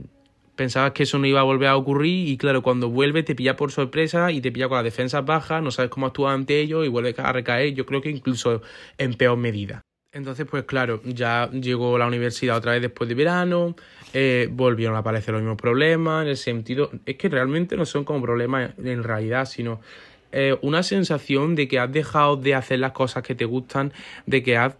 pensabas 0.56 0.92
que 0.92 1.04
eso 1.04 1.18
no 1.18 1.26
iba 1.26 1.40
a 1.40 1.44
volver 1.44 1.68
a 1.68 1.76
ocurrir 1.76 2.28
y 2.28 2.36
claro, 2.36 2.62
cuando 2.62 2.88
vuelve 2.88 3.22
te 3.22 3.34
pilla 3.34 3.56
por 3.56 3.70
sorpresa 3.70 4.32
y 4.32 4.40
te 4.40 4.50
pilla 4.50 4.68
con 4.68 4.76
las 4.76 4.84
defensas 4.84 5.24
bajas, 5.24 5.62
no 5.62 5.70
sabes 5.70 5.90
cómo 5.90 6.06
actúa 6.06 6.32
ante 6.32 6.60
ellos 6.60 6.84
y 6.84 6.88
vuelves 6.88 7.18
a 7.18 7.32
recaer, 7.32 7.74
yo 7.74 7.86
creo 7.86 8.00
que 8.00 8.10
incluso 8.10 8.62
en 8.98 9.14
peor 9.14 9.36
medida. 9.36 9.82
Entonces, 10.12 10.46
pues 10.50 10.64
claro, 10.64 11.02
ya 11.04 11.50
llegó 11.50 11.98
la 11.98 12.06
universidad 12.06 12.56
otra 12.56 12.72
vez 12.72 12.80
después 12.80 13.06
de 13.06 13.14
verano, 13.14 13.76
eh, 14.12 14.48
volvieron 14.50 14.96
a 14.96 15.00
aparecer 15.00 15.34
los 15.34 15.42
mismos 15.42 15.60
problemas, 15.60 16.22
en 16.22 16.28
el 16.28 16.36
sentido, 16.36 16.90
es 17.04 17.16
que 17.16 17.28
realmente 17.28 17.76
no 17.76 17.84
son 17.84 18.04
como 18.04 18.22
problemas 18.22 18.72
en 18.78 19.02
realidad, 19.02 19.46
sino 19.46 19.80
eh, 20.38 20.56
una 20.60 20.82
sensación 20.82 21.54
de 21.54 21.68
que 21.68 21.78
has 21.78 21.90
dejado 21.90 22.36
de 22.36 22.54
hacer 22.54 22.80
las 22.80 22.92
cosas 22.92 23.22
que 23.22 23.34
te 23.34 23.44
gustan, 23.44 23.92
de 24.26 24.42
que 24.42 24.56
has 24.56 24.74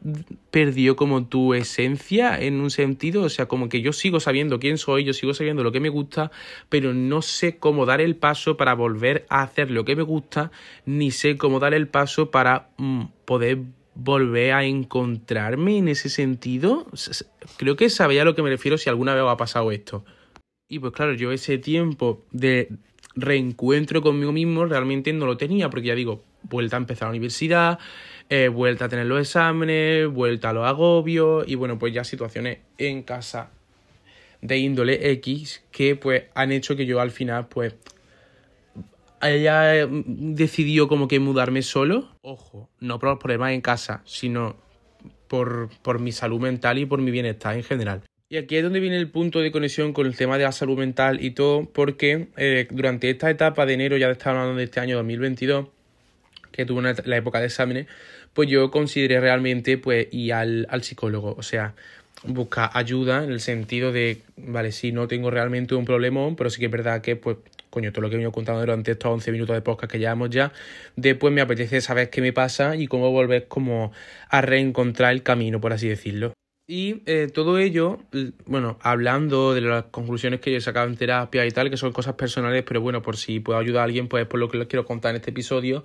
perdido 0.51 0.97
como 0.97 1.25
tu 1.27 1.55
esencia 1.55 2.41
en 2.41 2.61
un 2.61 2.71
sentido, 2.71 3.23
o 3.23 3.29
sea, 3.29 3.47
como 3.47 3.69
que 3.69 3.81
yo 3.81 3.93
sigo 3.93 4.21
sabiendo 4.21 4.59
quién 4.59 4.77
soy, 4.77 5.05
yo 5.05 5.13
sigo 5.13 5.35
sabiendo 5.35 5.63
lo 5.63 5.73
que 5.73 5.81
me 5.81 5.89
gusta, 5.89 6.31
pero 6.69 6.93
no 6.93 7.23
sé 7.23 7.57
cómo 7.57 7.87
dar 7.87 8.01
el 8.01 8.17
paso 8.17 8.57
para 8.57 8.75
volver 8.75 9.25
a 9.29 9.43
hacer 9.43 9.71
lo 9.71 9.85
que 9.85 9.97
me 9.97 10.03
gusta, 10.03 10.51
ni 10.85 11.11
sé 11.11 11.37
cómo 11.37 11.61
dar 11.61 11.75
el 11.75 11.89
paso 11.89 12.31
para 12.31 12.69
mm, 12.77 13.05
poder 13.25 13.61
volver 13.97 14.53
a 14.53 14.65
encontrarme 14.65 15.79
en 15.79 15.89
ese 15.89 16.09
sentido. 16.09 16.87
Creo 17.57 17.77
que 17.77 17.91
sabía 17.91 18.23
a 18.23 18.25
lo 18.25 18.35
que 18.35 18.43
me 18.43 18.51
refiero 18.51 18.79
si 18.79 18.89
alguna 18.89 19.15
vez 19.15 19.25
ha 19.27 19.37
pasado 19.37 19.73
esto. 19.73 20.05
Y 20.69 20.79
pues 20.79 20.93
claro, 20.93 21.15
yo 21.15 21.33
ese 21.33 21.59
tiempo 21.59 22.25
de 22.31 22.69
reencuentro 23.15 24.03
conmigo 24.03 24.33
mismo 24.33 24.67
realmente 24.67 25.13
no 25.13 25.27
lo 25.27 25.37
tenía, 25.37 25.71
porque 25.71 25.89
ya 25.89 25.95
digo, 25.95 26.23
vuelta 26.43 26.77
a 26.77 26.79
empezar 26.79 27.07
la 27.07 27.11
universidad, 27.11 27.79
eh, 28.29 28.49
vuelta 28.49 28.85
a 28.85 28.89
tener 28.89 29.07
los 29.07 29.21
exámenes, 29.21 30.09
vuelta 30.09 30.51
a 30.51 30.53
los 30.53 30.67
agobios 30.67 31.49
y 31.49 31.55
bueno, 31.55 31.79
pues 31.79 31.95
ya 31.95 32.05
situaciones 32.05 32.59
en 32.79 33.03
casa 33.03 33.51
de 34.43 34.59
índole 34.59 35.11
X 35.13 35.63
que 35.71 35.97
pues 35.97 36.25
han 36.35 36.53
hecho 36.53 36.77
que 36.77 36.85
yo 36.85 37.01
al 37.01 37.11
final 37.11 37.49
pues 37.49 37.75
ella 39.23 39.89
decidió 39.89 40.89
como 40.89 41.09
que 41.09 41.21
mudarme 41.21 41.63
solo. 41.63 42.09
Ojo, 42.23 42.69
no 42.81 42.99
por 42.99 43.11
los 43.11 43.19
problemas 43.19 43.53
en 43.53 43.61
casa, 43.61 44.03
sino 44.05 44.57
por, 45.29 45.71
por 45.83 46.01
mi 46.01 46.13
salud 46.13 46.41
mental 46.41 46.79
y 46.79 46.87
por 46.87 47.01
mi 47.01 47.11
bienestar 47.11 47.57
en 47.57 47.65
general. 47.65 48.03
Y 48.29 48.39
aquí 48.39 48.57
es 48.57 48.65
donde 48.65 48.81
viene 48.81 48.97
el 48.97 49.09
punto 49.09 49.39
de 49.39 49.53
conexión 49.53 49.93
con 49.93 50.07
el 50.07 50.17
tema 50.17 50.37
de 50.37 50.45
la 50.45 50.53
salud 50.53 50.77
mental 50.77 51.23
y 51.25 51.31
todo, 51.31 51.71
porque 51.73 52.29
eh, 52.37 52.67
durante 52.71 53.09
esta 53.09 53.31
etapa 53.31 53.67
de 53.67 53.75
enero, 53.75 53.97
ya 53.97 54.11
estaba 54.11 54.41
hablando 54.41 54.59
de 54.59 54.65
este 54.65 54.81
año 54.81 54.97
2022, 54.97 55.69
que 56.51 56.67
tuve 56.67 56.95
la 57.05 57.17
época 57.17 57.39
de 57.39 57.47
exámenes, 57.47 57.87
pues 58.33 58.49
yo 58.49 58.71
consideré 58.73 59.21
realmente 59.21 59.79
pues 59.79 60.09
ir 60.11 60.33
al, 60.33 60.67
al 60.71 60.83
psicólogo, 60.83 61.37
o 61.39 61.43
sea, 61.43 61.75
buscar 62.25 62.71
ayuda 62.73 63.25
en 63.25 63.31
el 63.31 63.41
sentido 63.41 63.93
de, 63.93 64.23
vale, 64.37 64.73
sí, 64.73 64.93
no 64.93 65.09
tengo 65.09 65.31
realmente 65.31 65.75
un 65.75 65.85
problema, 65.85 66.35
pero 66.37 66.51
sí 66.51 66.59
que 66.61 66.67
es 66.67 66.73
verdad 66.73 67.01
que 67.03 67.17
pues 67.17 67.37
coño, 67.77 67.93
todo 67.93 68.01
lo 68.01 68.09
que 68.09 68.15
he 68.15 68.17
venido 68.17 68.33
contando 68.33 68.61
durante 68.61 68.93
estos 68.93 69.13
11 69.13 69.33
minutos 69.33 69.55
de 69.55 69.61
podcast 69.61 69.93
que 69.93 69.99
llevamos 69.99 70.31
ya, 70.31 70.51
después 70.97 71.31
me 71.31 71.43
apetece 71.43 71.83
saber 71.83 72.09
qué 72.09 72.23
me 72.23 72.33
pasa 72.33 72.75
y 72.75 72.87
cómo 72.87 73.11
volver 73.11 73.49
como 73.49 73.93
a 74.31 74.41
reencontrar 74.41 75.13
el 75.13 75.23
camino, 75.23 75.61
por 75.61 75.75
así 75.75 75.87
decirlo. 75.87 76.33
Y 76.69 77.03
eh, 77.05 77.29
todo 77.33 77.59
ello, 77.59 78.01
bueno, 78.47 78.79
hablando 78.81 79.55
de 79.55 79.61
las 79.61 79.85
conclusiones 79.85 80.41
que 80.41 80.51
yo 80.51 80.57
he 80.57 80.61
sacado 80.61 80.89
en 80.89 80.97
terapia 80.97 81.47
y 81.47 81.51
tal, 81.51 81.69
que 81.69 81.77
son 81.77 81.93
cosas 81.93 82.15
personales, 82.15 82.65
pero 82.67 82.81
bueno, 82.81 83.03
por 83.03 83.19
si 83.19 83.39
puedo 83.41 83.59
ayudar 83.59 83.83
a 83.83 83.85
alguien, 83.85 84.09
pues 84.09 84.27
por 84.27 84.41
lo 84.41 84.49
que 84.49 84.57
les 84.59 84.67
quiero 84.67 84.85
contar 84.85 85.11
en 85.11 85.17
este 85.17 85.31
episodio, 85.31 85.85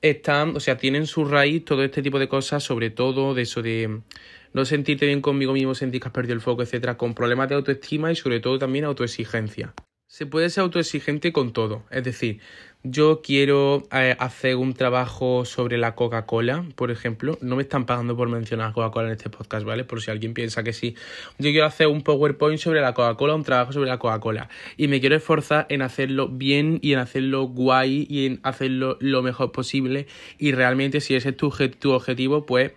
están, 0.00 0.56
o 0.56 0.60
sea, 0.60 0.78
tienen 0.78 1.06
su 1.06 1.24
raíz 1.24 1.64
todo 1.64 1.82
este 1.82 2.02
tipo 2.02 2.18
de 2.20 2.28
cosas, 2.28 2.62
sobre 2.62 2.88
todo 2.88 3.34
de 3.34 3.42
eso 3.42 3.60
de 3.60 4.00
no 4.52 4.64
sentirte 4.64 5.06
bien 5.06 5.20
conmigo 5.20 5.52
mismo, 5.52 5.74
sentir 5.74 6.00
que 6.00 6.08
has 6.08 6.14
perdido 6.14 6.34
el 6.34 6.40
foco, 6.40 6.62
etcétera, 6.62 6.96
con 6.96 7.14
problemas 7.14 7.48
de 7.48 7.54
autoestima 7.56 8.12
y 8.12 8.16
sobre 8.16 8.40
todo 8.40 8.58
también 8.58 8.84
autoexigencia 8.84 9.74
se 10.12 10.26
puede 10.26 10.50
ser 10.50 10.60
autoexigente 10.64 11.32
con 11.32 11.54
todo. 11.54 11.84
Es 11.90 12.04
decir, 12.04 12.40
yo 12.82 13.22
quiero 13.22 13.88
eh, 13.90 14.14
hacer 14.18 14.56
un 14.56 14.74
trabajo 14.74 15.46
sobre 15.46 15.78
la 15.78 15.94
Coca-Cola, 15.94 16.66
por 16.74 16.90
ejemplo. 16.90 17.38
No 17.40 17.56
me 17.56 17.62
están 17.62 17.86
pagando 17.86 18.14
por 18.14 18.28
mencionar 18.28 18.74
Coca-Cola 18.74 19.06
en 19.06 19.14
este 19.14 19.30
podcast, 19.30 19.64
¿vale? 19.64 19.84
Por 19.84 20.02
si 20.02 20.10
alguien 20.10 20.34
piensa 20.34 20.62
que 20.62 20.74
sí. 20.74 20.96
Yo 21.38 21.50
quiero 21.50 21.64
hacer 21.64 21.86
un 21.86 22.02
PowerPoint 22.02 22.58
sobre 22.58 22.82
la 22.82 22.92
Coca-Cola, 22.92 23.34
un 23.34 23.42
trabajo 23.42 23.72
sobre 23.72 23.88
la 23.88 23.98
Coca-Cola. 23.98 24.50
Y 24.76 24.86
me 24.88 25.00
quiero 25.00 25.16
esforzar 25.16 25.64
en 25.70 25.80
hacerlo 25.80 26.28
bien 26.28 26.78
y 26.82 26.92
en 26.92 26.98
hacerlo 26.98 27.44
guay 27.44 28.06
y 28.10 28.26
en 28.26 28.40
hacerlo 28.42 28.98
lo 29.00 29.22
mejor 29.22 29.50
posible. 29.50 30.06
Y 30.36 30.52
realmente, 30.52 31.00
si 31.00 31.14
ese 31.14 31.30
es 31.30 31.36
tu, 31.38 31.50
tu 31.78 31.92
objetivo, 31.92 32.44
pues 32.44 32.72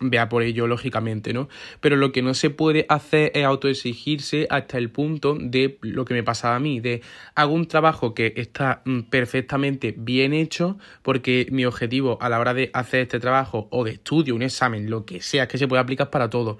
vea 0.00 0.28
por 0.28 0.42
ello, 0.42 0.66
lógicamente, 0.66 1.32
¿no? 1.32 1.48
Pero 1.80 1.96
lo 1.96 2.12
que 2.12 2.22
no 2.22 2.34
se 2.34 2.50
puede 2.50 2.86
hacer 2.88 3.32
es 3.34 3.44
autoexigirse 3.44 4.46
hasta 4.50 4.78
el 4.78 4.90
punto 4.90 5.36
de 5.38 5.78
lo 5.82 6.04
que 6.04 6.14
me 6.14 6.22
pasaba 6.22 6.56
a 6.56 6.60
mí, 6.60 6.80
de 6.80 7.02
hago 7.34 7.54
un 7.54 7.66
trabajo 7.66 8.14
que 8.14 8.32
está 8.36 8.82
mm, 8.84 9.02
perfectamente 9.02 9.94
bien 9.96 10.32
hecho, 10.32 10.78
porque 11.02 11.46
mi 11.50 11.64
objetivo 11.64 12.18
a 12.20 12.28
la 12.28 12.38
hora 12.38 12.54
de 12.54 12.70
hacer 12.72 13.00
este 13.00 13.20
trabajo 13.20 13.68
o 13.70 13.84
de 13.84 13.92
estudio, 13.92 14.34
un 14.34 14.42
examen, 14.42 14.90
lo 14.90 15.04
que 15.04 15.20
sea, 15.20 15.48
que 15.48 15.58
se 15.58 15.68
puede 15.68 15.82
aplicar 15.82 16.10
para 16.10 16.30
todo, 16.30 16.58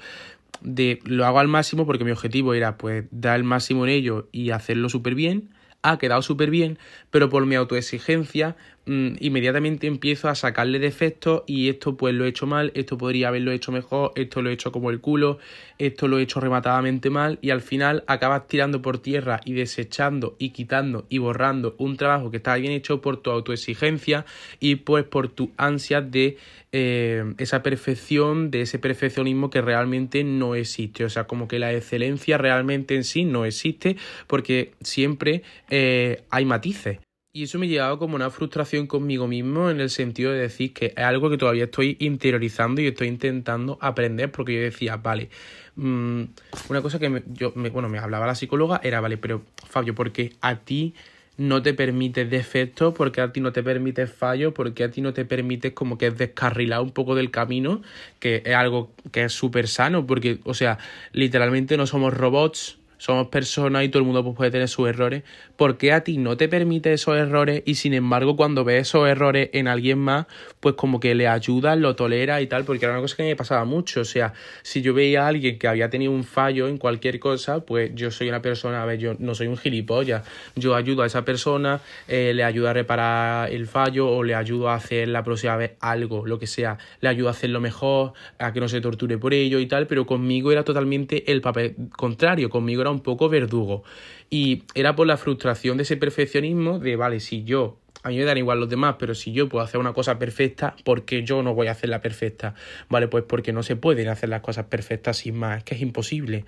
de 0.60 1.00
lo 1.04 1.24
hago 1.26 1.38
al 1.38 1.48
máximo 1.48 1.86
porque 1.86 2.04
mi 2.04 2.10
objetivo 2.10 2.54
era 2.54 2.76
pues 2.76 3.04
dar 3.10 3.36
el 3.36 3.44
máximo 3.44 3.84
en 3.84 3.90
ello 3.90 4.28
y 4.32 4.50
hacerlo 4.50 4.88
súper 4.88 5.14
bien, 5.14 5.50
ha 5.82 5.98
quedado 5.98 6.22
súper 6.22 6.50
bien, 6.50 6.78
pero 7.10 7.28
por 7.28 7.46
mi 7.46 7.54
autoexigencia 7.54 8.56
inmediatamente 8.88 9.86
empiezo 9.86 10.28
a 10.28 10.34
sacarle 10.34 10.78
defectos 10.78 11.42
y 11.46 11.68
esto 11.68 11.96
pues 11.96 12.14
lo 12.14 12.24
he 12.24 12.28
hecho 12.28 12.46
mal, 12.46 12.72
esto 12.74 12.96
podría 12.96 13.28
haberlo 13.28 13.52
hecho 13.52 13.70
mejor, 13.70 14.12
esto 14.14 14.40
lo 14.40 14.48
he 14.48 14.54
hecho 14.54 14.72
como 14.72 14.90
el 14.90 15.00
culo, 15.00 15.38
esto 15.78 16.08
lo 16.08 16.18
he 16.18 16.22
hecho 16.22 16.40
rematadamente 16.40 17.10
mal 17.10 17.38
y 17.42 17.50
al 17.50 17.60
final 17.60 18.04
acabas 18.06 18.48
tirando 18.48 18.80
por 18.80 18.98
tierra 18.98 19.40
y 19.44 19.52
desechando 19.52 20.36
y 20.38 20.50
quitando 20.50 21.06
y 21.08 21.18
borrando 21.18 21.74
un 21.78 21.96
trabajo 21.96 22.30
que 22.30 22.38
está 22.38 22.54
bien 22.56 22.72
hecho 22.72 23.00
por 23.00 23.18
tu 23.18 23.30
autoexigencia 23.30 24.24
y 24.58 24.76
pues 24.76 25.04
por 25.04 25.28
tu 25.28 25.52
ansia 25.58 26.00
de 26.00 26.38
eh, 26.72 27.34
esa 27.38 27.62
perfección, 27.62 28.50
de 28.50 28.62
ese 28.62 28.78
perfeccionismo 28.78 29.50
que 29.50 29.60
realmente 29.60 30.24
no 30.24 30.54
existe. 30.54 31.04
O 31.04 31.10
sea, 31.10 31.24
como 31.24 31.48
que 31.48 31.58
la 31.58 31.72
excelencia 31.72 32.38
realmente 32.38 32.94
en 32.94 33.04
sí 33.04 33.24
no 33.24 33.44
existe 33.44 33.96
porque 34.26 34.72
siempre 34.82 35.42
eh, 35.70 36.22
hay 36.30 36.44
matices. 36.44 36.98
Y 37.32 37.42
eso 37.44 37.58
me 37.58 37.66
ha 37.66 37.68
llevado 37.68 37.98
como 37.98 38.16
una 38.16 38.30
frustración 38.30 38.86
conmigo 38.86 39.28
mismo 39.28 39.70
en 39.70 39.80
el 39.80 39.90
sentido 39.90 40.32
de 40.32 40.38
decir 40.40 40.72
que 40.72 40.86
es 40.96 41.04
algo 41.04 41.28
que 41.28 41.36
todavía 41.36 41.64
estoy 41.64 41.96
interiorizando 42.00 42.80
y 42.80 42.86
estoy 42.86 43.08
intentando 43.08 43.78
aprender 43.82 44.32
porque 44.32 44.54
yo 44.54 44.62
decía, 44.62 44.96
vale, 44.96 45.28
mm, 45.76 46.22
una 46.70 46.82
cosa 46.82 46.98
que 46.98 47.22
yo, 47.28 47.52
me, 47.54 47.68
bueno, 47.68 47.90
me 47.90 47.98
hablaba 47.98 48.26
la 48.26 48.34
psicóloga 48.34 48.80
era, 48.82 49.00
vale, 49.00 49.18
pero 49.18 49.42
Fabio, 49.68 49.94
porque 49.94 50.32
a 50.40 50.56
ti 50.56 50.94
no 51.36 51.62
te 51.62 51.74
permite 51.74 52.24
defectos, 52.24 52.94
porque 52.94 53.20
a 53.20 53.30
ti 53.32 53.40
no 53.40 53.52
te 53.52 53.62
permite 53.62 54.06
fallos, 54.06 54.52
porque 54.54 54.82
a 54.84 54.90
ti 54.90 55.02
no 55.02 55.12
te 55.12 55.24
permite 55.24 55.74
como 55.74 55.98
que 55.98 56.10
descarrilar 56.10 56.80
un 56.80 56.90
poco 56.92 57.14
del 57.14 57.30
camino, 57.30 57.82
que 58.18 58.42
es 58.44 58.54
algo 58.54 58.90
que 59.12 59.24
es 59.24 59.32
súper 59.32 59.68
sano, 59.68 60.06
porque, 60.06 60.40
o 60.44 60.54
sea, 60.54 60.78
literalmente 61.12 61.76
no 61.76 61.86
somos 61.86 62.12
robots, 62.14 62.77
somos 62.98 63.28
personas 63.28 63.84
y 63.84 63.88
todo 63.88 64.00
el 64.00 64.06
mundo 64.06 64.22
pues, 64.22 64.36
puede 64.36 64.50
tener 64.50 64.68
sus 64.68 64.88
errores. 64.88 65.22
¿Por 65.56 65.78
qué 65.78 65.92
a 65.92 66.02
ti 66.02 66.18
no 66.18 66.36
te 66.36 66.48
permite 66.48 66.92
esos 66.92 67.16
errores 67.16 67.62
y 67.64 67.76
sin 67.76 67.94
embargo 67.94 68.36
cuando 68.36 68.64
ves 68.64 68.88
esos 68.88 69.08
errores 69.08 69.50
en 69.52 69.68
alguien 69.68 69.98
más, 69.98 70.26
pues 70.60 70.74
como 70.74 71.00
que 71.00 71.14
le 71.14 71.28
ayudas, 71.28 71.78
lo 71.78 71.96
tolera 71.96 72.40
y 72.40 72.46
tal? 72.46 72.64
Porque 72.64 72.84
era 72.84 72.94
una 72.94 73.00
cosa 73.00 73.16
que 73.16 73.22
me 73.22 73.36
pasaba 73.36 73.64
mucho. 73.64 74.00
O 74.00 74.04
sea, 74.04 74.34
si 74.62 74.82
yo 74.82 74.94
veía 74.94 75.24
a 75.24 75.28
alguien 75.28 75.58
que 75.58 75.68
había 75.68 75.88
tenido 75.90 76.12
un 76.12 76.24
fallo 76.24 76.68
en 76.68 76.76
cualquier 76.76 77.18
cosa, 77.20 77.60
pues 77.60 77.92
yo 77.94 78.10
soy 78.10 78.28
una 78.28 78.42
persona, 78.42 78.82
a 78.82 78.86
ver, 78.86 78.98
yo 78.98 79.14
no 79.18 79.34
soy 79.34 79.46
un 79.46 79.56
gilipollas. 79.56 80.24
Yo 80.56 80.74
ayudo 80.74 81.02
a 81.02 81.06
esa 81.06 81.24
persona, 81.24 81.80
eh, 82.08 82.32
le 82.34 82.42
ayudo 82.42 82.68
a 82.68 82.72
reparar 82.72 83.50
el 83.52 83.66
fallo 83.68 84.08
o 84.10 84.24
le 84.24 84.34
ayudo 84.34 84.68
a 84.70 84.74
hacer 84.74 85.08
la 85.08 85.22
próxima 85.22 85.56
vez 85.56 85.72
algo, 85.80 86.26
lo 86.26 86.38
que 86.38 86.48
sea. 86.48 86.78
Le 87.00 87.08
ayudo 87.08 87.28
a 87.28 87.30
hacerlo 87.30 87.60
mejor, 87.60 88.12
a 88.38 88.52
que 88.52 88.60
no 88.60 88.68
se 88.68 88.80
torture 88.80 89.18
por 89.18 89.34
ello 89.34 89.60
y 89.60 89.66
tal, 89.66 89.86
pero 89.86 90.04
conmigo 90.04 90.50
era 90.50 90.64
totalmente 90.64 91.30
el 91.30 91.40
papel 91.40 91.76
contrario. 91.96 92.50
Conmigo 92.50 92.82
era 92.82 92.87
un 92.90 93.00
poco 93.00 93.28
verdugo. 93.28 93.84
Y 94.30 94.64
era 94.74 94.94
por 94.94 95.06
la 95.06 95.16
frustración 95.16 95.76
de 95.76 95.84
ese 95.84 95.96
perfeccionismo 95.96 96.78
de, 96.78 96.96
vale, 96.96 97.20
si 97.20 97.44
yo, 97.44 97.78
a 98.02 98.10
mí 98.10 98.18
me 98.18 98.24
dan 98.24 98.38
igual 98.38 98.60
los 98.60 98.68
demás, 98.68 98.96
pero 98.98 99.14
si 99.14 99.32
yo 99.32 99.48
puedo 99.48 99.64
hacer 99.64 99.80
una 99.80 99.92
cosa 99.92 100.18
perfecta, 100.18 100.76
¿por 100.84 101.04
qué 101.04 101.24
yo 101.24 101.42
no 101.42 101.54
voy 101.54 101.66
a 101.66 101.72
hacerla 101.72 102.00
perfecta? 102.00 102.54
Vale, 102.88 103.08
pues 103.08 103.24
porque 103.24 103.52
no 103.52 103.62
se 103.62 103.76
pueden 103.76 104.08
hacer 104.08 104.28
las 104.28 104.40
cosas 104.40 104.66
perfectas 104.66 105.18
sin 105.18 105.36
más, 105.36 105.58
es 105.58 105.64
que 105.64 105.74
es 105.74 105.80
imposible. 105.80 106.44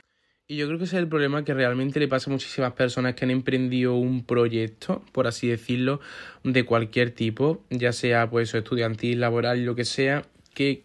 Y 0.51 0.57
yo 0.57 0.67
creo 0.67 0.79
que 0.79 0.85
ese 0.85 0.97
es 0.97 1.03
el 1.03 1.09
problema 1.09 1.45
que 1.45 1.55
realmente 1.55 2.01
le 2.01 2.09
pasa 2.09 2.29
a 2.29 2.33
muchísimas 2.33 2.73
personas 2.73 3.15
que 3.15 3.25
han 3.25 3.31
emprendido 3.31 3.95
un 3.95 4.25
proyecto, 4.25 5.05
por 5.13 5.29
así 5.29 5.47
decirlo, 5.47 6.01
de 6.43 6.65
cualquier 6.65 7.13
tipo, 7.13 7.63
ya 7.71 7.93
sea 7.93 8.29
pues 8.29 8.53
estudiantil, 8.53 9.21
laboral, 9.21 9.65
lo 9.65 9.77
que 9.77 9.85
sea, 9.85 10.25
que 10.53 10.83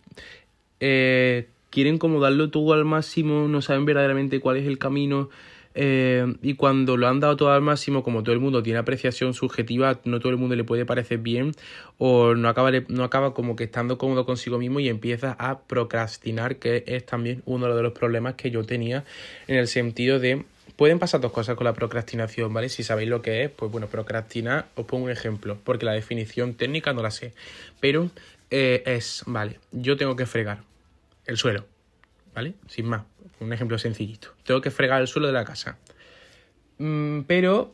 eh, 0.79 1.47
quieren 1.75 1.97
como 1.97 2.21
darlo 2.21 2.49
todo 2.49 2.71
al 2.71 2.85
máximo, 2.85 3.49
no 3.49 3.61
saben 3.61 3.83
verdaderamente 3.83 4.39
cuál 4.39 4.55
es 4.55 4.65
el 4.65 4.77
camino. 4.77 5.29
Eh, 5.77 6.33
y 6.41 6.53
cuando 6.53 6.95
lo 6.95 7.09
han 7.09 7.19
dado 7.19 7.35
todo 7.35 7.51
al 7.51 7.61
máximo, 7.61 8.01
como 8.01 8.23
todo 8.23 8.31
el 8.31 8.39
mundo 8.39 8.63
tiene 8.63 8.79
apreciación 8.79 9.33
subjetiva, 9.33 9.99
no 10.05 10.21
todo 10.21 10.29
el 10.29 10.37
mundo 10.37 10.55
le 10.55 10.63
puede 10.63 10.85
parecer 10.85 11.17
bien, 11.17 11.51
o 11.97 12.33
no 12.33 12.47
acaba, 12.47 12.71
no 12.87 13.03
acaba 13.03 13.33
como 13.33 13.57
que 13.57 13.65
estando 13.65 13.97
cómodo 13.97 14.25
consigo 14.25 14.57
mismo 14.57 14.79
y 14.79 14.87
empieza 14.87 15.35
a 15.37 15.59
procrastinar, 15.59 16.55
que 16.59 16.85
es 16.87 17.05
también 17.05 17.43
uno 17.45 17.75
de 17.75 17.83
los 17.83 17.91
problemas 17.91 18.35
que 18.35 18.51
yo 18.51 18.63
tenía 18.63 19.03
en 19.47 19.57
el 19.57 19.67
sentido 19.67 20.17
de 20.17 20.45
Pueden 20.75 20.99
pasar 20.99 21.21
dos 21.21 21.31
cosas 21.31 21.55
con 21.55 21.63
la 21.63 21.73
procrastinación, 21.73 22.53
¿vale? 22.53 22.67
Si 22.67 22.83
sabéis 22.83 23.07
lo 23.07 23.21
que 23.21 23.45
es, 23.45 23.49
pues 23.49 23.71
bueno, 23.71 23.87
procrastinar, 23.87 24.67
os 24.75 24.85
pongo 24.85 25.05
un 25.05 25.11
ejemplo, 25.11 25.57
porque 25.63 25.85
la 25.85 25.93
definición 25.93 26.53
técnica 26.53 26.91
no 26.91 27.01
la 27.01 27.11
sé, 27.11 27.31
pero 27.79 28.09
eh, 28.51 28.83
es, 28.85 29.23
vale, 29.25 29.59
yo 29.71 29.95
tengo 29.95 30.17
que 30.17 30.25
fregar, 30.25 30.59
el 31.25 31.37
suelo, 31.37 31.65
¿vale? 32.33 32.53
Sin 32.67 32.87
más, 32.87 33.03
un 33.39 33.53
ejemplo 33.53 33.77
sencillito. 33.77 34.29
Tengo 34.43 34.61
que 34.61 34.71
fregar 34.71 35.01
el 35.01 35.07
suelo 35.07 35.27
de 35.27 35.33
la 35.33 35.45
casa. 35.45 35.77
Mm, 36.77 37.21
pero 37.21 37.73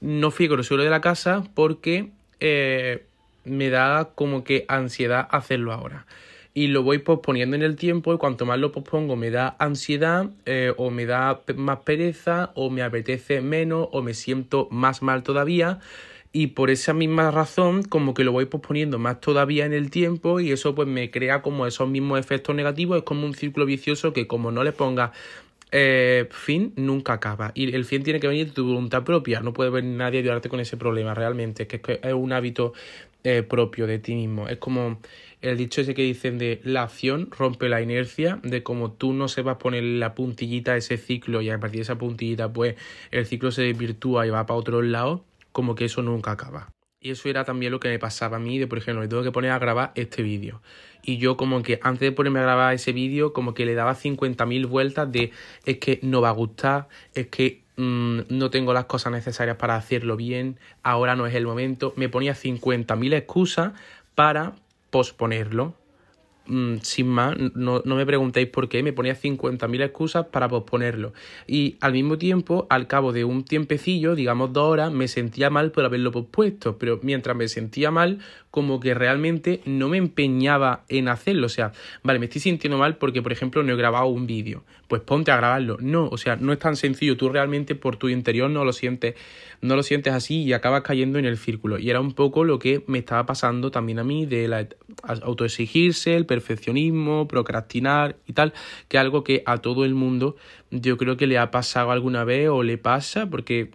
no 0.00 0.30
friego 0.30 0.54
el 0.54 0.64
suelo 0.64 0.82
de 0.82 0.90
la 0.90 1.00
casa 1.00 1.44
porque 1.54 2.10
eh, 2.40 3.06
me 3.44 3.70
da 3.70 4.10
como 4.14 4.44
que 4.44 4.64
ansiedad 4.68 5.28
hacerlo 5.30 5.72
ahora. 5.72 6.06
Y 6.56 6.68
lo 6.68 6.84
voy 6.84 6.98
posponiendo 6.98 7.56
en 7.56 7.62
el 7.62 7.74
tiempo 7.74 8.14
y 8.14 8.18
cuanto 8.18 8.46
más 8.46 8.58
lo 8.58 8.70
pospongo 8.70 9.16
me 9.16 9.30
da 9.30 9.56
ansiedad 9.58 10.30
eh, 10.46 10.72
o 10.76 10.90
me 10.90 11.04
da 11.04 11.40
más 11.56 11.78
pereza 11.80 12.52
o 12.54 12.70
me 12.70 12.82
apetece 12.82 13.40
menos 13.40 13.88
o 13.90 14.02
me 14.02 14.14
siento 14.14 14.68
más 14.70 15.02
mal 15.02 15.24
todavía 15.24 15.80
y 16.34 16.48
por 16.48 16.70
esa 16.70 16.92
misma 16.92 17.30
razón 17.30 17.84
como 17.84 18.12
que 18.12 18.24
lo 18.24 18.32
voy 18.32 18.46
posponiendo 18.46 18.98
más 18.98 19.20
todavía 19.20 19.66
en 19.66 19.72
el 19.72 19.90
tiempo 19.90 20.40
y 20.40 20.50
eso 20.50 20.74
pues 20.74 20.88
me 20.88 21.12
crea 21.12 21.42
como 21.42 21.64
esos 21.64 21.88
mismos 21.88 22.18
efectos 22.18 22.56
negativos, 22.56 22.98
es 22.98 23.04
como 23.04 23.24
un 23.24 23.34
círculo 23.34 23.64
vicioso 23.66 24.12
que 24.12 24.26
como 24.26 24.50
no 24.50 24.64
le 24.64 24.72
ponga 24.72 25.12
eh, 25.70 26.28
fin 26.30 26.72
nunca 26.76 27.14
acaba. 27.14 27.52
Y 27.54 27.72
el 27.74 27.84
fin 27.84 28.02
tiene 28.02 28.18
que 28.18 28.26
venir 28.26 28.46
de 28.48 28.52
tu 28.52 28.64
voluntad 28.66 29.04
propia. 29.04 29.40
No 29.40 29.52
puede 29.52 29.70
venir 29.70 29.96
nadie 29.96 30.20
ayudarte 30.20 30.48
con 30.48 30.60
ese 30.60 30.76
problema 30.76 31.14
realmente. 31.14 31.64
Es 31.64 31.80
que 31.80 32.00
es 32.00 32.12
un 32.12 32.32
hábito 32.32 32.74
eh, 33.24 33.42
propio 33.42 33.86
de 33.86 33.98
ti 33.98 34.14
mismo. 34.14 34.48
Es 34.48 34.58
como 34.58 35.00
el 35.40 35.56
dicho 35.56 35.80
ese 35.80 35.94
que 35.94 36.02
dicen 36.02 36.38
de 36.38 36.60
la 36.64 36.84
acción 36.84 37.28
rompe 37.30 37.68
la 37.68 37.80
inercia, 37.80 38.40
de 38.42 38.62
como 38.62 38.92
tú 38.92 39.12
no 39.12 39.28
sepas 39.28 39.56
poner 39.56 39.82
la 39.82 40.14
puntillita 40.14 40.72
a 40.72 40.76
ese 40.76 40.96
ciclo 40.96 41.42
y 41.42 41.50
a 41.50 41.58
partir 41.58 41.78
de 41.78 41.82
esa 41.82 41.98
puntillita 41.98 42.52
pues 42.52 42.76
el 43.10 43.26
ciclo 43.26 43.50
se 43.50 43.62
desvirtúa 43.62 44.26
y 44.26 44.30
va 44.30 44.46
para 44.46 44.58
otro 44.58 44.80
lado, 44.80 45.24
como 45.54 45.76
que 45.76 45.84
eso 45.84 46.02
nunca 46.02 46.32
acaba. 46.32 46.72
Y 47.00 47.10
eso 47.10 47.28
era 47.28 47.44
también 47.44 47.70
lo 47.70 47.78
que 47.78 47.88
me 47.88 47.98
pasaba 48.00 48.38
a 48.38 48.40
mí, 48.40 48.58
de 48.58 48.66
por 48.66 48.78
ejemplo, 48.78 49.02
me 49.02 49.08
tengo 49.08 49.22
que 49.22 49.30
poner 49.30 49.52
a 49.52 49.58
grabar 49.58 49.92
este 49.94 50.22
vídeo. 50.22 50.60
Y 51.02 51.18
yo 51.18 51.36
como 51.36 51.62
que 51.62 51.78
antes 51.82 52.00
de 52.00 52.12
ponerme 52.12 52.40
a 52.40 52.42
grabar 52.42 52.74
ese 52.74 52.92
vídeo, 52.92 53.32
como 53.32 53.54
que 53.54 53.64
le 53.64 53.74
daba 53.74 53.94
50.000 53.94 54.66
vueltas 54.66 55.12
de 55.12 55.30
es 55.64 55.78
que 55.78 56.00
no 56.02 56.20
va 56.20 56.30
a 56.30 56.32
gustar, 56.32 56.88
es 57.14 57.28
que 57.28 57.62
mm, 57.76 58.20
no 58.30 58.50
tengo 58.50 58.72
las 58.72 58.86
cosas 58.86 59.12
necesarias 59.12 59.56
para 59.56 59.76
hacerlo 59.76 60.16
bien, 60.16 60.58
ahora 60.82 61.14
no 61.14 61.26
es 61.26 61.34
el 61.34 61.46
momento. 61.46 61.92
Me 61.96 62.08
ponía 62.08 62.34
50.000 62.34 63.14
excusas 63.14 63.74
para 64.16 64.54
posponerlo. 64.90 65.74
Mm, 66.46 66.76
sin 66.82 67.08
más, 67.08 67.34
no, 67.54 67.80
no, 67.86 67.96
me 67.96 68.04
preguntéis 68.04 68.48
por 68.48 68.68
qué, 68.68 68.82
me 68.82 68.92
ponía 68.92 69.14
50.000 69.14 69.82
excusas 69.82 70.26
para 70.26 70.46
posponerlo. 70.46 71.14
Y 71.46 71.78
al 71.80 71.92
mismo 71.92 72.18
tiempo, 72.18 72.66
al 72.68 72.86
cabo 72.86 73.12
de 73.12 73.24
un 73.24 73.44
tiempecillo, 73.44 74.14
digamos 74.14 74.52
dos 74.52 74.70
horas, 74.70 74.92
me 74.92 75.08
sentía 75.08 75.48
mal 75.48 75.72
por 75.72 75.86
haberlo 75.86 76.12
pospuesto. 76.12 76.76
Pero 76.78 77.00
mientras 77.02 77.34
me 77.34 77.48
sentía 77.48 77.90
mal, 77.90 78.18
como 78.54 78.78
que 78.78 78.94
realmente 78.94 79.62
no 79.64 79.88
me 79.88 79.96
empeñaba 79.96 80.84
en 80.88 81.08
hacerlo. 81.08 81.46
O 81.46 81.48
sea, 81.48 81.72
vale, 82.04 82.20
me 82.20 82.26
estoy 82.26 82.40
sintiendo 82.40 82.78
mal 82.78 82.98
porque, 82.98 83.20
por 83.20 83.32
ejemplo, 83.32 83.64
no 83.64 83.72
he 83.72 83.76
grabado 83.76 84.06
un 84.06 84.28
vídeo. 84.28 84.62
Pues 84.86 85.02
ponte 85.02 85.32
a 85.32 85.36
grabarlo. 85.36 85.76
No, 85.80 86.06
o 86.06 86.16
sea, 86.18 86.36
no 86.36 86.52
es 86.52 86.60
tan 86.60 86.76
sencillo. 86.76 87.16
Tú 87.16 87.28
realmente 87.30 87.74
por 87.74 87.96
tu 87.96 88.08
interior 88.08 88.48
no 88.48 88.64
lo 88.64 88.72
sientes, 88.72 89.16
no 89.60 89.74
lo 89.74 89.82
sientes 89.82 90.12
así 90.12 90.44
y 90.44 90.52
acabas 90.52 90.82
cayendo 90.82 91.18
en 91.18 91.24
el 91.24 91.36
círculo. 91.36 91.80
Y 91.80 91.90
era 91.90 91.98
un 91.98 92.12
poco 92.12 92.44
lo 92.44 92.60
que 92.60 92.84
me 92.86 92.98
estaba 92.98 93.26
pasando 93.26 93.72
también 93.72 93.98
a 93.98 94.04
mí 94.04 94.24
de 94.24 94.46
la 94.46 94.68
autoexigirse, 95.22 96.14
el 96.14 96.24
perfeccionismo, 96.24 97.26
procrastinar 97.26 98.14
y 98.24 98.34
tal, 98.34 98.52
que 98.86 98.98
es 98.98 99.00
algo 99.00 99.24
que 99.24 99.42
a 99.46 99.58
todo 99.58 99.84
el 99.84 99.94
mundo 99.94 100.36
yo 100.70 100.96
creo 100.96 101.16
que 101.16 101.26
le 101.26 101.38
ha 101.38 101.50
pasado 101.50 101.90
alguna 101.90 102.22
vez 102.22 102.50
o 102.50 102.62
le 102.62 102.78
pasa, 102.78 103.28
porque 103.28 103.72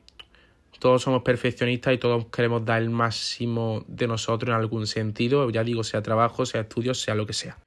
todos 0.80 1.04
somos 1.04 1.24
perfeccionistas 1.24 1.94
y 1.94 1.98
todos 1.98 2.26
queremos 2.28 2.66
dar 2.66 2.82
el 2.82 2.90
máximo 2.90 3.84
de 3.88 4.08
nosotros 4.08 4.50
en 4.50 4.56
algún 4.56 4.88
sentido, 4.88 5.50
ya 5.50 5.64
digo, 5.64 5.84
sea 5.84 6.02
trabajo, 6.02 6.46
sea 6.46 6.62
estudios, 6.62 7.02
sea 7.02 7.16
lo 7.16 7.26
que 7.26 7.34
sea. 7.34 7.58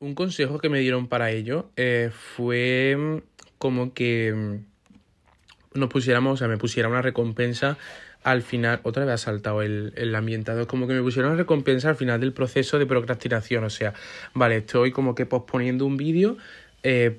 Un 0.00 0.14
consejo 0.14 0.58
que 0.58 0.68
me 0.68 0.78
dieron 0.78 1.08
para 1.08 1.30
ello 1.30 1.70
eh, 1.76 2.10
fue 2.12 2.96
mm, 2.96 3.16
como 3.58 3.92
que 3.94 4.32
mm, 4.32 5.78
nos 5.78 5.88
pusiéramos, 5.88 6.34
o 6.34 6.36
sea, 6.36 6.48
me 6.48 6.58
pusiera 6.58 6.88
una 6.88 7.02
recompensa 7.02 7.78
al 8.22 8.42
final, 8.42 8.80
otra 8.82 9.04
vez 9.04 9.14
ha 9.14 9.18
saltado 9.18 9.62
el, 9.62 9.92
el 9.96 10.14
ambientador, 10.14 10.66
como 10.66 10.86
que 10.86 10.94
me 10.94 11.02
pusieron 11.02 11.30
una 11.30 11.38
recompensa 11.38 11.88
al 11.88 11.96
final 11.96 12.20
del 12.20 12.32
proceso 12.32 12.78
de 12.78 12.84
procrastinación, 12.84 13.64
o 13.64 13.70
sea, 13.70 13.94
vale, 14.34 14.58
estoy 14.58 14.90
como 14.90 15.14
que 15.14 15.24
posponiendo 15.24 15.86
un 15.86 15.96
vídeo, 15.96 16.36
eh, 16.82 17.18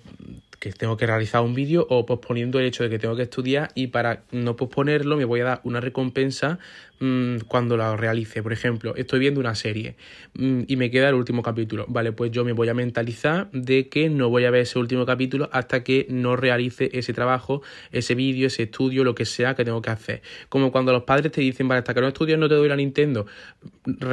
que 0.59 0.73
tengo 0.73 0.97
que 0.97 1.07
realizar 1.07 1.41
un 1.41 1.53
vídeo 1.53 1.87
o 1.89 2.05
posponiendo 2.05 2.59
el 2.59 2.65
hecho 2.65 2.83
de 2.83 2.89
que 2.89 2.99
tengo 2.99 3.15
que 3.15 3.23
estudiar 3.23 3.69
y 3.75 3.87
para 3.87 4.23
no 4.31 4.55
posponerlo 4.55 5.15
me 5.15 5.25
voy 5.25 5.39
a 5.39 5.45
dar 5.45 5.61
una 5.63 5.79
recompensa 5.79 6.59
mmm, 6.99 7.37
cuando 7.47 7.77
la 7.77 7.95
realice. 7.95 8.43
Por 8.43 8.51
ejemplo, 8.51 8.93
estoy 8.95 9.19
viendo 9.19 9.39
una 9.39 9.55
serie 9.55 9.95
mmm, 10.33 10.63
y 10.67 10.75
me 10.75 10.91
queda 10.91 11.09
el 11.09 11.15
último 11.15 11.41
capítulo. 11.41 11.85
Vale, 11.87 12.11
pues 12.11 12.31
yo 12.31 12.43
me 12.43 12.51
voy 12.51 12.67
a 12.67 12.73
mentalizar 12.73 13.49
de 13.51 13.87
que 13.87 14.09
no 14.09 14.29
voy 14.29 14.45
a 14.45 14.51
ver 14.51 14.61
ese 14.61 14.79
último 14.79 15.05
capítulo 15.05 15.49
hasta 15.53 15.83
que 15.83 16.07
no 16.09 16.35
realice 16.35 16.89
ese 16.93 17.13
trabajo, 17.13 17.61
ese 17.91 18.15
vídeo, 18.15 18.47
ese 18.47 18.63
estudio, 18.63 19.03
lo 19.03 19.15
que 19.15 19.25
sea 19.25 19.55
que 19.55 19.63
tengo 19.63 19.81
que 19.81 19.91
hacer. 19.91 20.21
Como 20.49 20.71
cuando 20.71 20.91
los 20.91 21.03
padres 21.03 21.31
te 21.31 21.41
dicen, 21.41 21.67
vale, 21.67 21.79
hasta 21.79 21.93
que 21.93 22.01
no 22.01 22.07
estudias 22.09 22.37
no 22.37 22.49
te 22.49 22.55
doy 22.55 22.67
la 22.67 22.75
Nintendo. 22.75 23.25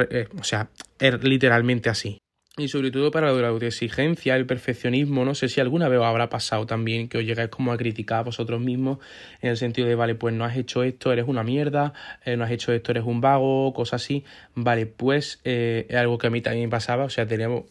Eh, 0.09 0.27
o 0.39 0.43
sea, 0.43 0.69
es 0.99 1.21
literalmente 1.23 1.89
así. 1.89 2.19
Y 2.59 2.69
sobre 2.69 2.89
todo 2.89 3.11
para 3.11 3.31
la 3.33 3.49
autoexigencia, 3.49 4.35
el 4.35 4.47
perfeccionismo, 4.47 5.23
no 5.23 5.35
sé 5.35 5.47
si 5.47 5.61
alguna 5.61 5.89
vez 5.89 5.99
os 5.99 6.05
habrá 6.05 6.27
pasado 6.27 6.65
también 6.65 7.07
que 7.07 7.19
os 7.19 7.23
llegáis 7.23 7.49
como 7.49 7.71
a 7.71 7.77
criticar 7.77 8.21
a 8.21 8.23
vosotros 8.23 8.59
mismos 8.59 8.97
en 9.43 9.51
el 9.51 9.57
sentido 9.57 9.87
de, 9.87 9.93
vale, 9.93 10.15
pues 10.15 10.33
no 10.33 10.43
has 10.43 10.57
hecho 10.57 10.81
esto, 10.81 11.13
eres 11.13 11.27
una 11.27 11.43
mierda, 11.43 11.93
eh, 12.25 12.35
no 12.35 12.43
has 12.43 12.49
hecho 12.49 12.73
esto, 12.73 12.89
eres 12.89 13.03
un 13.03 13.21
vago, 13.21 13.71
cosas 13.75 14.01
así. 14.01 14.23
Vale, 14.55 14.87
pues 14.87 15.39
eh, 15.43 15.85
es 15.87 15.95
algo 15.97 16.17
que 16.17 16.27
a 16.27 16.29
mí 16.31 16.41
también 16.41 16.65
me 16.65 16.71
pasaba, 16.71 17.03
o 17.03 17.09
sea, 17.11 17.27
teníamos... 17.27 17.65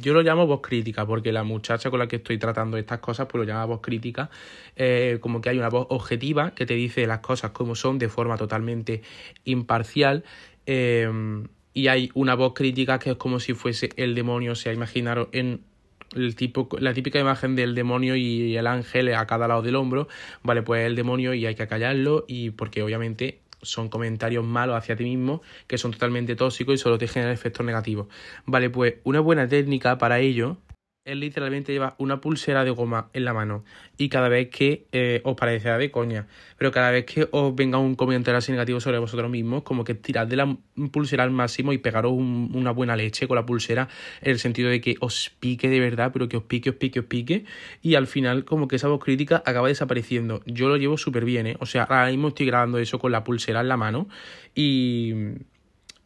Yo 0.00 0.14
lo 0.14 0.22
llamo 0.22 0.46
voz 0.46 0.62
crítica, 0.62 1.04
porque 1.04 1.30
la 1.30 1.42
muchacha 1.42 1.90
con 1.90 1.98
la 1.98 2.08
que 2.08 2.16
estoy 2.16 2.38
tratando 2.38 2.78
estas 2.78 3.00
cosas, 3.00 3.26
pues 3.26 3.40
lo 3.40 3.44
llama 3.44 3.66
voz 3.66 3.82
crítica, 3.82 4.30
eh, 4.76 5.18
como 5.20 5.42
que 5.42 5.50
hay 5.50 5.58
una 5.58 5.68
voz 5.68 5.88
objetiva 5.90 6.54
que 6.54 6.64
te 6.64 6.74
dice 6.74 7.06
las 7.06 7.18
cosas 7.18 7.50
como 7.50 7.74
son 7.74 7.98
de 7.98 8.08
forma 8.08 8.38
totalmente 8.38 9.02
imparcial. 9.44 10.24
Y 11.72 11.88
hay 11.88 12.10
una 12.14 12.34
voz 12.34 12.54
crítica 12.54 12.98
que 12.98 13.10
es 13.10 13.16
como 13.16 13.40
si 13.40 13.54
fuese 13.54 13.90
el 13.96 14.14
demonio, 14.14 14.52
o 14.52 14.56
sea, 14.56 14.72
imaginaros 14.72 15.28
en 15.32 15.62
el 16.14 16.34
tipo, 16.34 16.68
la 16.78 16.92
típica 16.92 17.18
imagen 17.20 17.54
del 17.54 17.74
demonio 17.74 18.16
y 18.16 18.56
el 18.56 18.66
ángel 18.66 19.14
a 19.14 19.26
cada 19.26 19.46
lado 19.46 19.62
del 19.62 19.76
hombro, 19.76 20.08
vale, 20.42 20.62
pues 20.62 20.86
el 20.86 20.96
demonio 20.96 21.34
y 21.34 21.46
hay 21.46 21.54
que 21.54 21.68
callarlo 21.68 22.24
y 22.26 22.50
porque 22.50 22.82
obviamente 22.82 23.40
son 23.62 23.88
comentarios 23.88 24.44
malos 24.44 24.76
hacia 24.76 24.96
ti 24.96 25.04
mismo 25.04 25.42
que 25.66 25.78
son 25.78 25.92
totalmente 25.92 26.34
tóxicos 26.34 26.74
y 26.74 26.78
solo 26.78 26.98
te 26.98 27.06
generan 27.06 27.32
efectos 27.32 27.64
negativos. 27.64 28.06
Vale, 28.46 28.70
pues 28.70 28.94
una 29.04 29.20
buena 29.20 29.46
técnica 29.48 29.98
para 29.98 30.18
ello 30.18 30.56
él 31.10 31.20
literalmente 31.20 31.72
lleva 31.72 31.94
una 31.98 32.20
pulsera 32.20 32.64
de 32.64 32.70
goma 32.70 33.08
en 33.12 33.24
la 33.24 33.34
mano 33.34 33.64
y 33.98 34.08
cada 34.08 34.28
vez 34.28 34.48
que 34.48 34.86
eh, 34.92 35.20
os 35.24 35.36
parecerá 35.36 35.78
de 35.78 35.90
coña, 35.90 36.26
pero 36.56 36.70
cada 36.70 36.90
vez 36.90 37.04
que 37.04 37.28
os 37.30 37.54
venga 37.54 37.78
un 37.78 37.94
comentario 37.94 38.38
así 38.38 38.52
negativo 38.52 38.80
sobre 38.80 38.98
vosotros 38.98 39.30
mismos, 39.30 39.62
como 39.62 39.84
que 39.84 39.94
tirad 39.94 40.26
de 40.26 40.36
la 40.36 40.56
pulsera 40.90 41.24
al 41.24 41.30
máximo 41.30 41.72
y 41.72 41.78
pegaros 41.78 42.12
una 42.12 42.70
buena 42.70 42.96
leche 42.96 43.28
con 43.28 43.36
la 43.36 43.46
pulsera 43.46 43.88
en 44.22 44.30
el 44.30 44.38
sentido 44.38 44.70
de 44.70 44.80
que 44.80 44.96
os 45.00 45.30
pique 45.40 45.68
de 45.68 45.80
verdad, 45.80 46.10
pero 46.12 46.28
que 46.28 46.36
os 46.36 46.44
pique, 46.44 46.70
os 46.70 46.76
pique, 46.76 47.00
os 47.00 47.06
pique 47.06 47.44
y 47.82 47.94
al 47.94 48.06
final 48.06 48.44
como 48.44 48.68
que 48.68 48.76
esa 48.76 48.88
voz 48.88 49.02
crítica 49.02 49.42
acaba 49.44 49.68
desapareciendo. 49.68 50.42
Yo 50.46 50.68
lo 50.68 50.76
llevo 50.76 50.96
súper 50.96 51.24
bien, 51.24 51.46
¿eh? 51.46 51.56
O 51.60 51.66
sea, 51.66 51.84
ahora 51.84 52.06
mismo 52.06 52.28
estoy 52.28 52.46
grabando 52.46 52.78
eso 52.78 52.98
con 52.98 53.12
la 53.12 53.24
pulsera 53.24 53.60
en 53.60 53.68
la 53.68 53.76
mano 53.76 54.08
y 54.54 55.14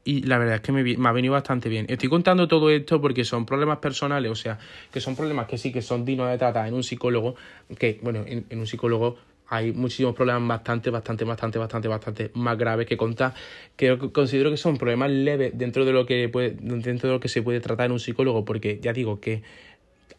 y 0.05 0.23
la 0.23 0.39
verdad 0.39 0.57
es 0.57 0.61
que 0.61 0.73
me, 0.73 1.09
ha 1.09 1.13
venido 1.13 1.33
bastante 1.33 1.69
bien. 1.69 1.87
Estoy 1.89 2.09
contando 2.09 2.47
todo 2.47 2.71
esto 2.71 3.01
porque 3.01 3.25
son 3.25 3.47
problemas 3.47 3.79
personales, 3.79 4.31
o 4.31 4.35
sea, 4.35 4.59
que 4.93 5.01
son 5.01 5.17
problemas 5.17 5.47
que 5.47 5.59
sí 5.59 5.73
que 5.73 5.83
son 5.83 6.05
dignos 6.05 6.31
de 6.31 6.39
tratar 6.39 6.69
en 6.69 6.75
un 6.75 6.83
psicólogo, 6.83 7.35
que, 7.79 7.99
bueno, 8.03 8.23
en, 8.27 8.47
un 8.59 8.67
psicólogo 8.67 9.17
hay 9.49 9.73
muchísimos 9.73 10.15
problemas 10.15 10.47
bastante, 10.47 10.91
bastante, 10.91 11.25
bastante, 11.25 11.59
bastante, 11.59 11.89
bastante 11.89 12.31
más 12.35 12.59
graves 12.59 12.87
que 12.87 12.97
contar, 12.97 13.35
que 13.77 13.99
considero 14.13 14.51
que 14.51 14.57
son 14.57 14.77
problemas 14.77 15.11
leves 15.11 15.53
dentro 15.57 15.85
de 15.85 15.93
lo 15.93 16.07
que 16.07 16.29
puede, 16.29 16.51
dentro 16.51 17.09
de 17.09 17.15
lo 17.15 17.21
que 17.21 17.29
se 17.29 17.43
puede 17.43 17.61
tratar 17.61 17.87
en 17.87 17.93
un 17.93 18.01
psicólogo, 18.01 18.45
porque 18.45 18.79
ya 18.83 18.93
digo 18.93 19.21
que 19.21 19.43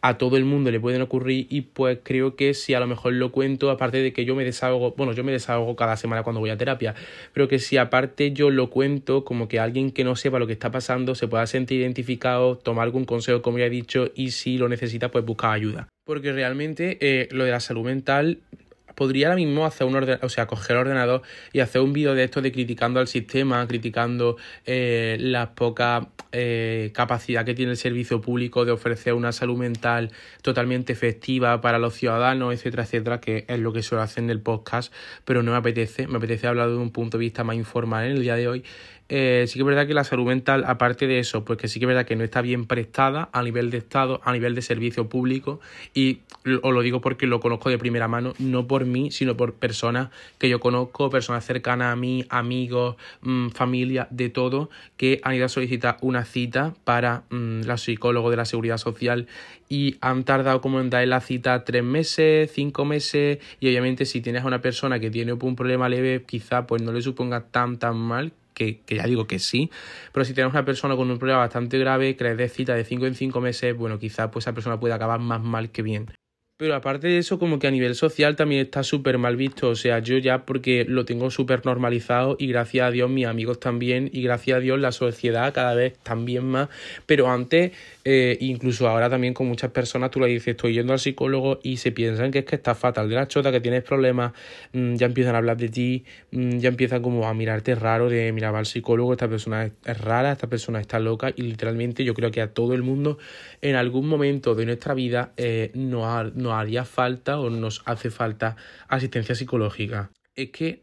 a 0.02 0.18
todo 0.18 0.36
el 0.36 0.44
mundo 0.44 0.70
le 0.70 0.78
pueden 0.78 1.02
ocurrir 1.02 1.46
y 1.50 1.62
pues 1.62 1.98
creo 2.02 2.36
que 2.36 2.54
si 2.54 2.74
a 2.74 2.80
lo 2.80 2.86
mejor 2.86 3.14
lo 3.14 3.32
cuento, 3.32 3.70
aparte 3.70 3.98
de 3.98 4.12
que 4.12 4.24
yo 4.24 4.34
me 4.34 4.44
desahogo, 4.44 4.92
bueno, 4.96 5.12
yo 5.12 5.24
me 5.24 5.32
desahogo 5.32 5.74
cada 5.74 5.96
semana 5.96 6.22
cuando 6.22 6.40
voy 6.40 6.50
a 6.50 6.56
terapia, 6.56 6.94
pero 7.32 7.48
que 7.48 7.58
si 7.58 7.76
aparte 7.76 8.32
yo 8.32 8.50
lo 8.50 8.70
cuento, 8.70 9.24
como 9.24 9.48
que 9.48 9.58
alguien 9.58 9.90
que 9.90 10.04
no 10.04 10.14
sepa 10.16 10.38
lo 10.38 10.46
que 10.46 10.52
está 10.52 10.70
pasando 10.70 11.14
se 11.14 11.28
pueda 11.28 11.46
sentir 11.46 11.80
identificado, 11.80 12.56
tomar 12.56 12.84
algún 12.84 13.04
consejo, 13.04 13.42
como 13.42 13.58
ya 13.58 13.66
he 13.66 13.70
dicho, 13.70 14.10
y 14.14 14.30
si 14.30 14.58
lo 14.58 14.68
necesita, 14.68 15.10
pues 15.10 15.24
buscar 15.24 15.52
ayuda. 15.52 15.88
Porque 16.04 16.32
realmente 16.32 16.98
eh, 17.00 17.28
lo 17.32 17.44
de 17.44 17.50
la 17.50 17.60
salud 17.60 17.84
mental 17.84 18.38
podría 18.96 19.28
ahora 19.28 19.36
mismo 19.36 19.64
hacer 19.64 19.86
un 19.86 19.94
orden, 19.94 20.18
o 20.22 20.28
sea, 20.28 20.46
coger 20.46 20.74
el 20.74 20.80
ordenador 20.80 21.22
y 21.52 21.60
hacer 21.60 21.80
un 21.82 21.92
vídeo 21.92 22.16
de 22.16 22.24
esto 22.24 22.42
de 22.42 22.50
criticando 22.50 22.98
al 22.98 23.06
sistema, 23.06 23.64
criticando 23.68 24.36
eh, 24.64 25.16
la 25.20 25.54
poca 25.54 26.08
eh, 26.32 26.90
capacidad 26.92 27.44
que 27.44 27.54
tiene 27.54 27.72
el 27.72 27.76
servicio 27.76 28.20
público 28.20 28.64
de 28.64 28.72
ofrecer 28.72 29.14
una 29.14 29.30
salud 29.30 29.56
mental 29.56 30.10
totalmente 30.42 30.92
efectiva 30.92 31.60
para 31.60 31.78
los 31.78 31.94
ciudadanos, 31.94 32.52
etcétera, 32.52 32.82
etcétera, 32.82 33.20
que 33.20 33.44
es 33.46 33.60
lo 33.60 33.72
que 33.72 33.82
suelo 33.82 34.02
hacer 34.02 34.24
en 34.24 34.30
el 34.30 34.40
podcast, 34.40 34.92
pero 35.24 35.42
no 35.42 35.52
me 35.52 35.58
apetece, 35.58 36.08
me 36.08 36.16
apetece 36.16 36.46
hablar 36.46 36.70
de 36.70 36.76
un 36.76 36.90
punto 36.90 37.18
de 37.18 37.22
vista 37.22 37.44
más 37.44 37.56
informal 37.56 38.06
en 38.06 38.12
el 38.16 38.22
día 38.22 38.34
de 38.34 38.48
hoy 38.48 38.64
eh, 39.08 39.44
sí 39.46 39.54
que 39.54 39.60
es 39.60 39.66
verdad 39.66 39.86
que 39.86 39.94
la 39.94 40.04
salud 40.04 40.26
mental, 40.26 40.64
aparte 40.66 41.06
de 41.06 41.18
eso, 41.18 41.44
pues 41.44 41.58
que 41.58 41.68
sí 41.68 41.78
que 41.78 41.84
es 41.84 41.88
verdad 41.88 42.06
que 42.06 42.16
no 42.16 42.24
está 42.24 42.42
bien 42.42 42.66
prestada 42.66 43.28
a 43.32 43.42
nivel 43.42 43.70
de 43.70 43.78
Estado, 43.78 44.20
a 44.24 44.32
nivel 44.32 44.54
de 44.54 44.62
servicio 44.62 45.08
público, 45.08 45.60
y 45.94 46.20
os 46.62 46.72
lo 46.74 46.80
digo 46.82 47.00
porque 47.00 47.26
lo 47.26 47.40
conozco 47.40 47.70
de 47.70 47.78
primera 47.78 48.08
mano, 48.08 48.34
no 48.38 48.66
por 48.66 48.84
mí, 48.84 49.10
sino 49.10 49.36
por 49.36 49.54
personas 49.54 50.10
que 50.38 50.48
yo 50.48 50.58
conozco, 50.58 51.08
personas 51.08 51.44
cercanas 51.44 51.92
a 51.92 51.96
mí, 51.96 52.24
amigos, 52.28 52.96
mm, 53.22 53.50
familia, 53.50 54.08
de 54.10 54.28
todo, 54.28 54.70
que 54.96 55.20
han 55.22 55.34
ido 55.34 55.46
a 55.46 55.48
solicitar 55.48 55.96
una 56.00 56.24
cita 56.24 56.74
para 56.84 57.22
mm, 57.30 57.62
la 57.62 57.78
psicólogo 57.78 58.30
de 58.30 58.36
la 58.36 58.44
seguridad 58.44 58.78
social 58.78 59.28
y 59.68 59.96
han 60.00 60.24
tardado 60.24 60.60
como 60.60 60.80
en 60.80 60.90
dar 60.90 61.06
la 61.06 61.20
cita 61.20 61.64
tres 61.64 61.84
meses, 61.84 62.50
cinco 62.52 62.84
meses, 62.84 63.38
y 63.60 63.68
obviamente 63.68 64.04
si 64.04 64.20
tienes 64.20 64.42
a 64.42 64.46
una 64.46 64.60
persona 64.60 64.98
que 64.98 65.10
tiene 65.10 65.32
un 65.32 65.56
problema 65.56 65.88
leve, 65.88 66.24
quizá 66.26 66.66
pues 66.66 66.82
no 66.82 66.92
le 66.92 67.02
suponga 67.02 67.42
tan 67.42 67.78
tan 67.78 67.96
mal 67.96 68.32
que, 68.56 68.82
ya 68.88 69.04
digo 69.04 69.26
que 69.26 69.38
sí, 69.38 69.70
pero 70.12 70.24
si 70.24 70.34
tenemos 70.34 70.54
una 70.54 70.64
persona 70.64 70.96
con 70.96 71.10
un 71.10 71.18
problema 71.18 71.40
bastante 71.40 71.78
grave, 71.78 72.16
que 72.16 72.24
le 72.24 72.34
dé 72.36 72.48
cita 72.48 72.74
de 72.74 72.84
5 72.84 73.06
en 73.06 73.14
5 73.14 73.40
meses, 73.40 73.76
bueno, 73.76 73.98
quizás 73.98 74.30
pues 74.32 74.44
esa 74.44 74.54
persona 74.54 74.80
puede 74.80 74.94
acabar 74.94 75.20
más 75.20 75.42
mal 75.42 75.70
que 75.70 75.82
bien. 75.82 76.06
Pero 76.58 76.74
aparte 76.74 77.08
de 77.08 77.18
eso, 77.18 77.38
como 77.38 77.58
que 77.58 77.66
a 77.66 77.70
nivel 77.70 77.94
social 77.94 78.34
también 78.34 78.62
está 78.62 78.82
súper 78.82 79.18
mal 79.18 79.36
visto. 79.36 79.68
O 79.68 79.76
sea, 79.76 79.98
yo 79.98 80.16
ya 80.16 80.46
porque 80.46 80.86
lo 80.88 81.04
tengo 81.04 81.30
súper 81.30 81.66
normalizado 81.66 82.36
y 82.38 82.46
gracias 82.46 82.86
a 82.86 82.90
Dios 82.90 83.10
mis 83.10 83.26
amigos 83.26 83.60
también 83.60 84.08
y 84.10 84.22
gracias 84.22 84.56
a 84.56 84.60
Dios 84.60 84.80
la 84.80 84.90
sociedad 84.90 85.52
cada 85.52 85.74
vez 85.74 85.98
también 85.98 86.44
más. 86.44 86.70
Pero 87.04 87.30
antes, 87.30 87.72
eh, 88.06 88.38
incluso 88.40 88.88
ahora 88.88 89.10
también 89.10 89.34
con 89.34 89.46
muchas 89.48 89.70
personas, 89.70 90.10
tú 90.10 90.18
le 90.18 90.28
dices, 90.28 90.48
estoy 90.48 90.72
yendo 90.72 90.94
al 90.94 90.98
psicólogo 90.98 91.60
y 91.62 91.76
se 91.76 91.92
piensan 91.92 92.30
que 92.30 92.38
es 92.38 92.44
que 92.46 92.56
estás 92.56 92.78
fatal 92.78 93.10
de 93.10 93.16
la 93.16 93.28
chota, 93.28 93.52
que 93.52 93.60
tienes 93.60 93.82
problemas, 93.82 94.32
mm, 94.72 94.94
ya 94.94 95.04
empiezan 95.04 95.34
a 95.34 95.38
hablar 95.38 95.58
de 95.58 95.68
ti, 95.68 96.04
mm, 96.30 96.56
ya 96.56 96.70
empiezan 96.70 97.02
como 97.02 97.28
a 97.28 97.34
mirarte 97.34 97.74
raro 97.74 98.08
de, 98.08 98.32
mira, 98.32 98.50
va 98.50 98.60
al 98.60 98.66
psicólogo, 98.66 99.12
esta 99.12 99.28
persona 99.28 99.66
es 99.66 100.00
rara, 100.00 100.32
esta 100.32 100.46
persona 100.46 100.80
está 100.80 101.00
loca 101.00 101.34
y 101.36 101.42
literalmente 101.42 102.02
yo 102.02 102.14
creo 102.14 102.30
que 102.30 102.40
a 102.40 102.54
todo 102.54 102.72
el 102.72 102.82
mundo 102.82 103.18
en 103.60 103.76
algún 103.76 104.08
momento 104.08 104.54
de 104.54 104.64
nuestra 104.64 104.94
vida 104.94 105.34
eh, 105.36 105.70
no 105.74 106.06
ha 106.06 106.24
nos 106.46 106.54
haría 106.54 106.84
falta 106.84 107.38
o 107.40 107.50
nos 107.50 107.82
hace 107.84 108.10
falta 108.10 108.56
asistencia 108.88 109.34
psicológica. 109.34 110.10
Es 110.34 110.50
que, 110.50 110.80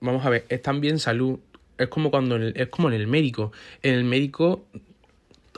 vamos 0.00 0.24
a 0.24 0.30
ver, 0.30 0.46
es 0.48 0.62
también 0.62 0.98
salud. 0.98 1.38
Es 1.78 1.88
como 1.88 2.10
cuando 2.10 2.36
es 2.36 2.68
como 2.68 2.88
en 2.88 2.94
el 2.94 3.06
médico. 3.06 3.52
En 3.82 3.94
el 3.94 4.04
médico 4.04 4.64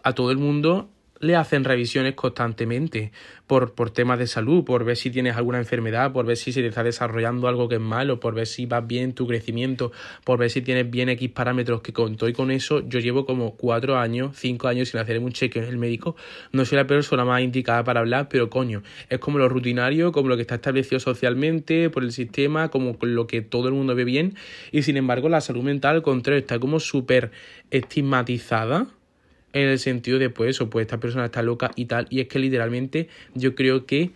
a 0.02 0.12
todo 0.12 0.30
el 0.30 0.38
mundo 0.38 0.90
le 1.20 1.36
hacen 1.36 1.64
revisiones 1.64 2.14
constantemente 2.14 3.12
por, 3.46 3.74
por 3.74 3.90
temas 3.90 4.18
de 4.18 4.26
salud, 4.26 4.64
por 4.64 4.84
ver 4.84 4.96
si 4.96 5.10
tienes 5.10 5.36
alguna 5.36 5.58
enfermedad, 5.58 6.12
por 6.12 6.26
ver 6.26 6.36
si 6.36 6.52
se 6.52 6.60
te 6.60 6.68
está 6.68 6.82
desarrollando 6.82 7.48
algo 7.48 7.68
que 7.68 7.76
es 7.76 7.80
malo, 7.80 8.20
por 8.20 8.34
ver 8.34 8.46
si 8.46 8.66
vas 8.66 8.86
bien 8.86 9.14
tu 9.14 9.26
crecimiento, 9.26 9.92
por 10.24 10.38
ver 10.38 10.50
si 10.50 10.62
tienes 10.62 10.90
bien 10.90 11.08
X 11.10 11.30
parámetros 11.30 11.82
que 11.82 11.92
con 11.92 12.16
todo 12.16 12.28
y 12.28 12.32
con 12.32 12.50
eso 12.50 12.86
yo 12.88 12.98
llevo 12.98 13.26
como 13.26 13.56
cuatro 13.56 13.98
años, 13.98 14.36
cinco 14.36 14.68
años 14.68 14.88
sin 14.88 15.00
hacer 15.00 15.18
un 15.18 15.32
chequeo 15.32 15.62
en 15.62 15.68
el 15.68 15.76
médico. 15.76 16.16
No 16.52 16.64
soy 16.64 16.76
la 16.76 16.86
persona 16.86 17.24
más 17.24 17.42
indicada 17.42 17.84
para 17.84 18.00
hablar, 18.00 18.28
pero 18.28 18.50
coño, 18.50 18.82
es 19.08 19.18
como 19.18 19.38
lo 19.38 19.48
rutinario, 19.48 20.12
como 20.12 20.28
lo 20.28 20.36
que 20.36 20.42
está 20.42 20.56
establecido 20.56 21.00
socialmente, 21.00 21.90
por 21.90 22.02
el 22.02 22.12
sistema, 22.12 22.70
como 22.70 22.96
lo 23.00 23.26
que 23.26 23.42
todo 23.42 23.68
el 23.68 23.74
mundo 23.74 23.94
ve 23.94 24.04
bien. 24.04 24.36
Y 24.72 24.82
sin 24.82 24.96
embargo, 24.96 25.28
la 25.28 25.40
salud 25.40 25.62
mental, 25.62 25.96
al 25.96 26.02
contrario, 26.02 26.40
está 26.40 26.58
como 26.58 26.80
súper 26.80 27.30
estigmatizada 27.70 28.88
en 29.54 29.68
el 29.68 29.78
sentido 29.78 30.18
de, 30.18 30.28
pues 30.28 30.50
eso, 30.50 30.68
pues 30.68 30.84
esta 30.84 31.00
persona 31.00 31.26
está 31.26 31.42
loca 31.42 31.70
y 31.76 31.86
tal. 31.86 32.06
Y 32.10 32.20
es 32.20 32.28
que 32.28 32.38
literalmente 32.38 33.08
yo 33.34 33.54
creo 33.54 33.86
que 33.86 34.10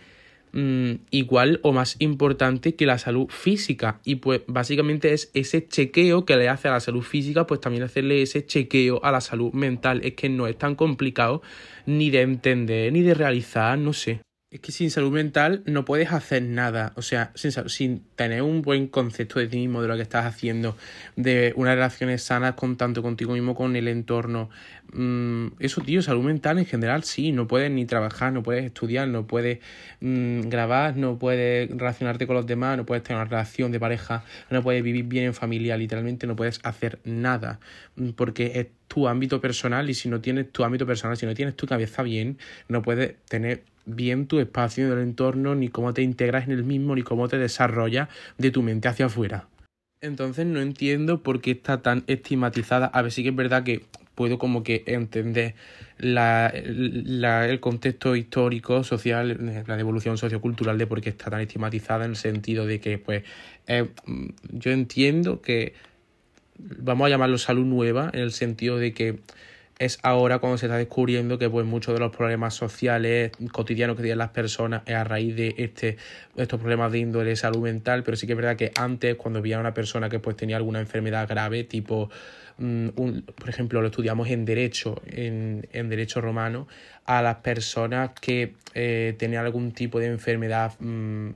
mm, 0.51 0.91
igual 1.11 1.59
o 1.63 1.71
más 1.71 1.95
importante 1.99 2.75
que 2.75 2.85
la 2.85 2.99
salud 2.99 3.27
física. 3.29 3.99
Y 4.05 4.15
pues 4.15 4.41
básicamente 4.47 5.13
es 5.13 5.31
ese 5.33 5.67
chequeo 5.67 6.25
que 6.25 6.35
le 6.37 6.49
hace 6.49 6.67
a 6.67 6.71
la 6.71 6.79
salud 6.79 7.01
física, 7.01 7.47
pues 7.47 7.61
también 7.61 7.83
hacerle 7.83 8.21
ese 8.21 8.45
chequeo 8.45 9.03
a 9.03 9.11
la 9.11 9.21
salud 9.21 9.53
mental. 9.53 10.01
Es 10.03 10.13
que 10.13 10.29
no 10.29 10.45
es 10.45 10.57
tan 10.57 10.75
complicado 10.75 11.41
ni 11.85 12.11
de 12.11 12.21
entender, 12.21 12.93
ni 12.93 13.01
de 13.01 13.13
realizar, 13.13 13.77
no 13.79 13.93
sé. 13.93 14.21
Es 14.51 14.61
que 14.61 14.71
sin 14.71 14.89
salud 14.89 15.11
mental 15.11 15.61
no 15.67 15.85
puedes 15.85 16.11
hacer 16.11 16.41
nada. 16.41 16.91
O 16.95 17.03
sea, 17.03 17.31
sin, 17.35 17.51
sin, 17.69 18.03
tener 18.15 18.41
un 18.41 18.63
buen 18.63 18.87
concepto 18.87 19.37
de 19.37 19.45
ti 19.47 19.57
mismo, 19.57 19.83
de 19.83 19.87
lo 19.87 19.95
que 19.95 20.01
estás 20.01 20.25
haciendo, 20.25 20.75
de 21.15 21.53
unas 21.55 21.75
relaciones 21.75 22.23
sanas 22.23 22.55
con 22.55 22.75
tanto 22.75 23.03
contigo 23.03 23.33
mismo, 23.33 23.53
con 23.53 23.75
el 23.75 23.87
entorno. 23.87 24.49
Mm, 24.91 25.49
eso, 25.59 25.81
tío, 25.81 26.01
salud 26.01 26.23
mental 26.23 26.57
en 26.57 26.65
general, 26.65 27.03
sí. 27.03 27.31
No 27.31 27.47
puedes 27.47 27.69
ni 27.69 27.85
trabajar, 27.85 28.33
no 28.33 28.41
puedes 28.41 28.65
estudiar, 28.65 29.07
no 29.07 29.27
puedes 29.27 29.59
mm, 29.99 30.49
grabar, 30.49 30.97
no 30.97 31.19
puedes 31.19 31.69
relacionarte 31.69 32.25
con 32.25 32.35
los 32.35 32.47
demás, 32.47 32.75
no 32.75 32.87
puedes 32.87 33.03
tener 33.03 33.21
una 33.21 33.29
relación 33.29 33.71
de 33.71 33.79
pareja, 33.79 34.23
no 34.49 34.63
puedes 34.63 34.81
vivir 34.81 35.05
bien 35.05 35.25
en 35.25 35.35
familia, 35.35 35.77
literalmente 35.77 36.25
no 36.25 36.35
puedes 36.35 36.59
hacer 36.63 36.97
nada. 37.03 37.59
Mm, 37.97 38.09
porque 38.13 38.53
es 38.55 38.67
tu 38.87 39.07
ámbito 39.07 39.39
personal 39.41 39.91
y 39.91 39.93
si 39.93 40.09
no 40.09 40.21
tienes 40.21 40.51
tu 40.51 40.63
ámbito 40.63 40.87
personal, 40.87 41.17
si 41.17 41.27
no 41.27 41.35
tienes 41.35 41.55
tu 41.55 41.67
cabeza 41.67 42.01
bien, 42.01 42.39
no 42.67 42.81
puedes 42.81 43.15
tener 43.25 43.63
bien 43.95 44.27
tu 44.27 44.39
espacio 44.39 44.87
en 44.87 44.93
el 44.93 44.99
entorno, 44.99 45.55
ni 45.55 45.69
cómo 45.69 45.93
te 45.93 46.01
integras 46.01 46.45
en 46.45 46.51
el 46.51 46.63
mismo, 46.63 46.95
ni 46.95 47.03
cómo 47.03 47.27
te 47.27 47.37
desarrollas 47.37 48.09
de 48.37 48.51
tu 48.51 48.61
mente 48.61 48.87
hacia 48.87 49.07
afuera. 49.07 49.47
Entonces 50.01 50.45
no 50.45 50.61
entiendo 50.61 51.23
por 51.23 51.41
qué 51.41 51.51
está 51.51 51.81
tan 51.81 52.03
estigmatizada. 52.07 52.87
A 52.87 53.01
ver, 53.01 53.11
sí 53.11 53.23
que 53.23 53.29
es 53.29 53.35
verdad 53.35 53.63
que 53.63 53.83
puedo 54.15 54.37
como 54.37 54.63
que 54.63 54.83
entender 54.85 55.55
la, 55.97 56.47
el 56.47 57.59
contexto 57.59 58.15
histórico, 58.15 58.83
social, 58.83 59.63
la 59.65 59.79
evolución 59.79 60.17
sociocultural 60.17 60.77
de 60.77 60.87
por 60.87 61.01
qué 61.01 61.09
está 61.09 61.29
tan 61.29 61.41
estigmatizada 61.41 62.05
en 62.05 62.11
el 62.11 62.17
sentido 62.17 62.65
de 62.65 62.79
que, 62.79 62.97
pues, 62.97 63.23
eh, 63.67 63.87
yo 64.51 64.71
entiendo 64.71 65.41
que 65.41 65.73
vamos 66.57 67.05
a 67.05 67.09
llamarlo 67.09 67.37
salud 67.37 67.65
nueva, 67.65 68.09
en 68.13 68.21
el 68.21 68.31
sentido 68.31 68.77
de 68.77 68.93
que 68.93 69.19
es 69.79 69.97
ahora 70.03 70.39
cuando 70.39 70.57
se 70.57 70.65
está 70.65 70.77
descubriendo 70.77 71.39
que 71.39 71.49
pues 71.49 71.65
muchos 71.65 71.93
de 71.93 72.01
los 72.01 72.13
problemas 72.13 72.53
sociales 72.53 73.31
cotidianos 73.53 73.95
que 73.95 74.03
tienen 74.03 74.17
las 74.17 74.31
personas 74.31 74.81
es 74.85 74.93
a 74.93 75.05
raíz 75.05 75.37
de 75.37 75.55
este, 75.57 75.95
estos 76.35 76.59
problemas 76.59 76.91
de 76.91 76.99
índole 76.99 77.33
salud 77.37 77.61
mental, 77.61 78.03
pero 78.03 78.17
sí 78.17 78.27
que 78.27 78.33
es 78.33 78.37
verdad 78.37 78.57
que 78.57 78.73
antes 78.77 79.15
cuando 79.15 79.41
veía 79.41 79.55
a 79.55 79.61
una 79.61 79.73
persona 79.73 80.09
que 80.09 80.19
pues 80.19 80.35
tenía 80.35 80.57
alguna 80.57 80.81
enfermedad 80.81 81.29
grave, 81.29 81.63
tipo 81.63 82.09
mm, 82.57 82.89
un, 82.97 83.21
por 83.21 83.49
ejemplo, 83.49 83.81
lo 83.81 83.87
estudiamos 83.87 84.29
en 84.29 84.43
derecho, 84.43 85.01
en, 85.05 85.65
en 85.71 85.87
derecho 85.87 86.19
romano, 86.19 86.67
a 87.05 87.21
las 87.21 87.37
personas 87.37 88.11
que 88.19 88.55
eh, 88.73 89.15
tenían 89.17 89.45
algún 89.45 89.71
tipo 89.71 90.01
de 90.01 90.07
enfermedad, 90.07 90.73
mm, 90.79 91.29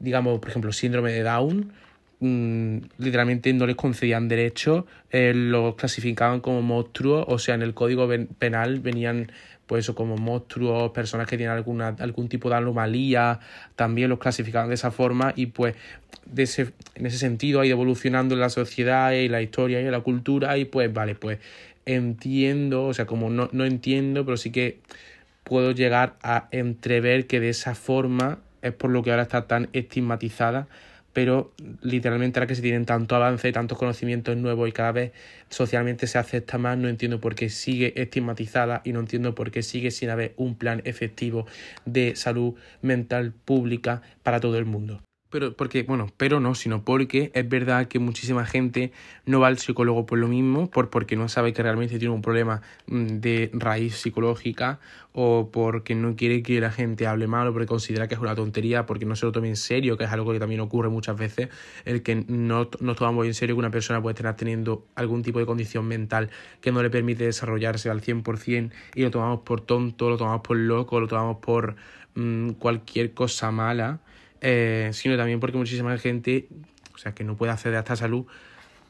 digamos, 0.00 0.38
por 0.38 0.50
ejemplo, 0.50 0.70
síndrome 0.70 1.12
de 1.12 1.22
Down, 1.22 1.72
Mm, 2.18 2.78
literalmente 2.96 3.52
no 3.52 3.66
les 3.66 3.76
concedían 3.76 4.26
derechos, 4.26 4.84
eh, 5.10 5.34
los 5.34 5.74
clasificaban 5.74 6.40
como 6.40 6.62
monstruos, 6.62 7.26
o 7.28 7.38
sea, 7.38 7.54
en 7.54 7.60
el 7.62 7.74
código 7.74 8.08
penal 8.38 8.80
venían 8.80 9.30
pues 9.66 9.90
como 9.90 10.16
monstruos, 10.16 10.92
personas 10.92 11.26
que 11.26 11.36
tienen 11.36 11.54
alguna, 11.54 11.88
algún 11.98 12.28
tipo 12.28 12.48
de 12.48 12.56
anomalía, 12.56 13.40
también 13.74 14.08
los 14.08 14.18
clasificaban 14.18 14.68
de 14.68 14.76
esa 14.76 14.90
forma 14.90 15.34
y 15.36 15.46
pues 15.46 15.74
de 16.24 16.44
ese, 16.44 16.72
en 16.94 17.04
ese 17.06 17.18
sentido 17.18 17.60
ha 17.60 17.66
ido 17.66 17.74
evolucionando 17.74 18.34
en 18.34 18.40
la 18.40 18.48
sociedad 18.48 19.12
y 19.12 19.28
la 19.28 19.42
historia 19.42 19.80
y 19.82 19.84
la 19.90 20.00
cultura 20.00 20.56
y 20.56 20.64
pues 20.64 20.90
vale, 20.92 21.16
pues 21.16 21.38
entiendo, 21.84 22.86
o 22.86 22.94
sea, 22.94 23.06
como 23.06 23.28
no, 23.28 23.50
no 23.52 23.64
entiendo, 23.66 24.24
pero 24.24 24.38
sí 24.38 24.50
que 24.52 24.78
puedo 25.44 25.72
llegar 25.72 26.14
a 26.22 26.48
entrever 26.50 27.26
que 27.26 27.40
de 27.40 27.50
esa 27.50 27.74
forma 27.74 28.38
es 28.62 28.72
por 28.72 28.90
lo 28.90 29.02
que 29.02 29.10
ahora 29.10 29.24
está 29.24 29.46
tan 29.46 29.68
estigmatizada 29.72 30.66
pero 31.16 31.54
literalmente 31.80 32.38
ahora 32.38 32.46
que 32.46 32.54
se 32.54 32.60
tienen 32.60 32.84
tanto 32.84 33.16
avance, 33.16 33.48
y 33.48 33.52
tantos 33.52 33.78
conocimientos 33.78 34.36
nuevos 34.36 34.68
y 34.68 34.72
cada 34.72 34.92
vez 34.92 35.12
socialmente 35.48 36.06
se 36.06 36.18
acepta 36.18 36.58
más, 36.58 36.76
no 36.76 36.90
entiendo 36.90 37.22
por 37.22 37.34
qué 37.34 37.48
sigue 37.48 37.94
estigmatizada 37.96 38.82
y 38.84 38.92
no 38.92 39.00
entiendo 39.00 39.34
por 39.34 39.50
qué 39.50 39.62
sigue 39.62 39.90
sin 39.90 40.10
haber 40.10 40.34
un 40.36 40.58
plan 40.58 40.82
efectivo 40.84 41.46
de 41.86 42.16
salud 42.16 42.56
mental 42.82 43.32
pública 43.32 44.02
para 44.22 44.40
todo 44.40 44.58
el 44.58 44.66
mundo. 44.66 45.05
Pero 45.36 45.52
porque, 45.54 45.82
bueno, 45.82 46.06
pero 46.16 46.40
no, 46.40 46.54
sino 46.54 46.82
porque 46.82 47.30
es 47.34 47.46
verdad 47.46 47.88
que 47.88 47.98
muchísima 47.98 48.46
gente 48.46 48.90
no 49.26 49.38
va 49.38 49.48
al 49.48 49.58
psicólogo 49.58 50.06
por 50.06 50.18
lo 50.18 50.28
mismo, 50.28 50.70
por 50.70 50.88
porque 50.88 51.14
no 51.14 51.28
sabe 51.28 51.52
que 51.52 51.62
realmente 51.62 51.98
tiene 51.98 52.14
un 52.14 52.22
problema 52.22 52.62
mm, 52.86 53.06
de 53.18 53.50
raíz 53.52 53.96
psicológica, 53.96 54.80
o 55.12 55.50
porque 55.52 55.94
no 55.94 56.16
quiere 56.16 56.42
que 56.42 56.58
la 56.58 56.70
gente 56.70 57.06
hable 57.06 57.26
mal, 57.26 57.48
o 57.48 57.52
porque 57.52 57.66
considera 57.66 58.08
que 58.08 58.14
es 58.14 58.20
una 58.22 58.34
tontería, 58.34 58.86
porque 58.86 59.04
no 59.04 59.14
se 59.14 59.26
lo 59.26 59.32
tome 59.32 59.48
en 59.48 59.56
serio, 59.56 59.98
que 59.98 60.04
es 60.04 60.10
algo 60.10 60.32
que 60.32 60.38
también 60.38 60.62
ocurre 60.62 60.88
muchas 60.88 61.18
veces, 61.18 61.50
el 61.84 62.02
que 62.02 62.14
no 62.14 62.70
nos 62.80 62.96
tomamos 62.96 63.26
en 63.26 63.34
serio 63.34 63.56
que 63.56 63.58
una 63.58 63.70
persona 63.70 64.00
puede 64.00 64.14
estar 64.14 64.34
teniendo 64.36 64.86
algún 64.94 65.22
tipo 65.22 65.38
de 65.38 65.44
condición 65.44 65.86
mental 65.86 66.30
que 66.62 66.72
no 66.72 66.82
le 66.82 66.88
permite 66.88 67.24
desarrollarse 67.24 67.90
al 67.90 68.00
100% 68.00 68.70
y 68.94 69.02
lo 69.02 69.10
tomamos 69.10 69.40
por 69.40 69.60
tonto, 69.60 70.08
lo 70.08 70.16
tomamos 70.16 70.40
por 70.40 70.56
loco, 70.56 70.98
lo 70.98 71.08
tomamos 71.08 71.36
por 71.42 71.76
mm, 72.14 72.52
cualquier 72.52 73.12
cosa 73.12 73.50
mala 73.50 74.00
eh, 74.40 74.90
sino 74.92 75.16
también 75.16 75.40
porque 75.40 75.56
muchísima 75.56 75.96
gente, 75.98 76.48
o 76.94 76.98
sea, 76.98 77.12
que 77.12 77.24
no 77.24 77.36
puede 77.36 77.52
acceder 77.52 77.76
a 77.76 77.80
esta 77.80 77.96
salud, 77.96 78.26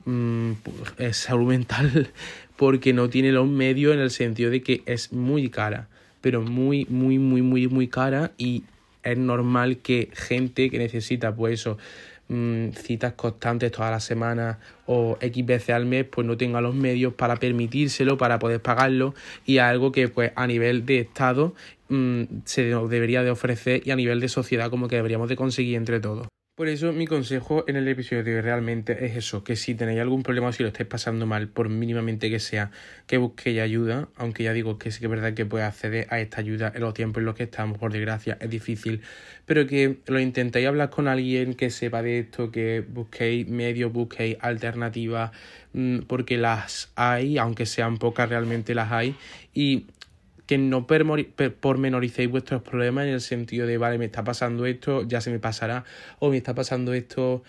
mm, 0.05 0.53
es 0.99 1.17
salud 1.17 1.49
mental, 1.49 2.11
porque 2.57 2.93
no 2.93 3.09
tiene 3.09 3.33
los 3.33 3.49
medios 3.49 3.95
en 3.95 4.01
el 4.01 4.11
sentido 4.11 4.51
de 4.51 4.63
que 4.63 4.83
es 4.87 5.13
muy 5.13 5.49
cara, 5.51 5.89
pero 6.21 6.43
muy, 6.43 6.87
muy, 6.89 7.19
muy, 7.19 7.43
muy, 7.43 7.69
muy 7.69 7.89
cara 7.89 8.33
y 8.37 8.65
es 9.03 9.17
normal 9.17 9.79
que 9.79 10.11
gente 10.13 10.69
que 10.71 10.79
necesita, 10.79 11.35
pues 11.35 11.61
eso, 11.61 11.79
mm, 12.29 12.71
citas 12.71 13.13
constantes 13.13 13.71
todas 13.71 13.93
las 13.93 14.05
semanas 14.05 14.57
o 14.87 15.17
X 15.21 15.47
veces 15.47 15.71
al 15.71 15.87
mes, 15.87 16.07
pues 16.11 16.27
no 16.27 16.37
tenga 16.37 16.61
los 16.61 16.75
medios 16.75 17.15
para 17.15 17.37
permitírselo, 17.37 18.19
para 18.19 18.39
poder 18.39 18.61
pagarlo 18.61 19.15
y 19.45 19.59
algo 19.59 19.93
que 19.93 20.09
pues 20.09 20.33
a 20.35 20.47
nivel 20.47 20.85
de 20.87 21.01
Estado 21.01 21.55
mm, 21.89 22.23
se 22.45 22.65
debería 22.65 23.23
de 23.23 23.31
ofrecer 23.31 23.83
y 23.85 23.91
a 23.91 23.97
nivel 23.97 24.21
de 24.21 24.29
sociedad 24.29 24.71
como 24.71 24.89
que 24.89 24.97
deberíamos 24.97 25.29
de 25.29 25.37
conseguir 25.37 25.77
entre 25.77 26.01
todos. 26.01 26.29
Por 26.57 26.69
eso 26.69 26.91
mi 26.95 27.07
consejo 27.07 27.65
en 27.69 27.77
el 27.77 27.87
episodio 27.87 28.25
de 28.25 28.37
hoy 28.37 28.41
realmente 28.41 29.05
es 29.05 29.15
eso, 29.15 29.45
que 29.45 29.57
si 29.57 29.75
tenéis 29.75 30.01
algún 30.01 30.23
problema 30.23 30.49
o 30.49 30.53
si 30.53 30.63
lo 30.63 30.71
estáis 30.71 30.89
pasando 30.89 31.27
mal, 31.27 31.49
por 31.49 31.69
mínimamente 31.69 32.31
que 32.31 32.41
sea, 32.41 32.71
que 33.07 33.19
busquéis 33.19 33.61
ayuda, 33.61 34.09
aunque 34.17 34.45
ya 34.45 34.55
digo 34.55 34.79
que 34.79 34.91
sí 34.91 35.01
que 35.01 35.05
es 35.05 35.11
verdad 35.11 35.35
que 35.35 35.45
puede 35.45 35.65
acceder 35.65 36.07
a 36.09 36.19
esta 36.19 36.41
ayuda 36.41 36.73
en 36.75 36.81
los 36.81 36.95
tiempos 36.95 37.21
en 37.21 37.27
los 37.27 37.35
que 37.35 37.43
estamos, 37.43 37.77
por 37.77 37.93
desgracia, 37.93 38.39
es 38.41 38.49
difícil, 38.49 39.03
pero 39.45 39.67
que 39.67 39.99
lo 40.07 40.19
intentéis 40.19 40.67
hablar 40.67 40.89
con 40.89 41.09
alguien 41.09 41.53
que 41.53 41.69
sepa 41.69 42.01
de 42.01 42.21
esto, 42.21 42.51
que 42.51 42.83
busquéis 42.89 43.47
medios, 43.47 43.93
busquéis 43.93 44.39
alternativas, 44.41 45.33
mm, 45.75 46.05
porque 46.07 46.39
las 46.39 46.91
hay, 46.95 47.37
aunque 47.37 47.67
sean 47.67 47.99
pocas 47.99 48.31
realmente 48.31 48.75
las 48.75 48.91
hay, 48.93 49.15
y 49.53 49.85
que 50.47 50.59
no 50.59 50.87
pormenoricéis 50.87 52.31
vuestros 52.31 52.63
problemas 52.63 53.07
en 53.07 53.15
el 53.15 53.21
sentido 53.21 53.67
de, 53.67 53.79
vale, 53.79 53.99
me 53.99 54.05
está 54.05 54.25
pasando 54.25 54.67
esto, 54.67 55.03
ya 55.03 55.21
se 55.21 55.31
me 55.31 55.39
pasará, 55.39 55.85
o 56.19 56.31
me 56.31 56.37
está 56.37 56.55
pasando 56.55 56.95
esto, 56.95 57.43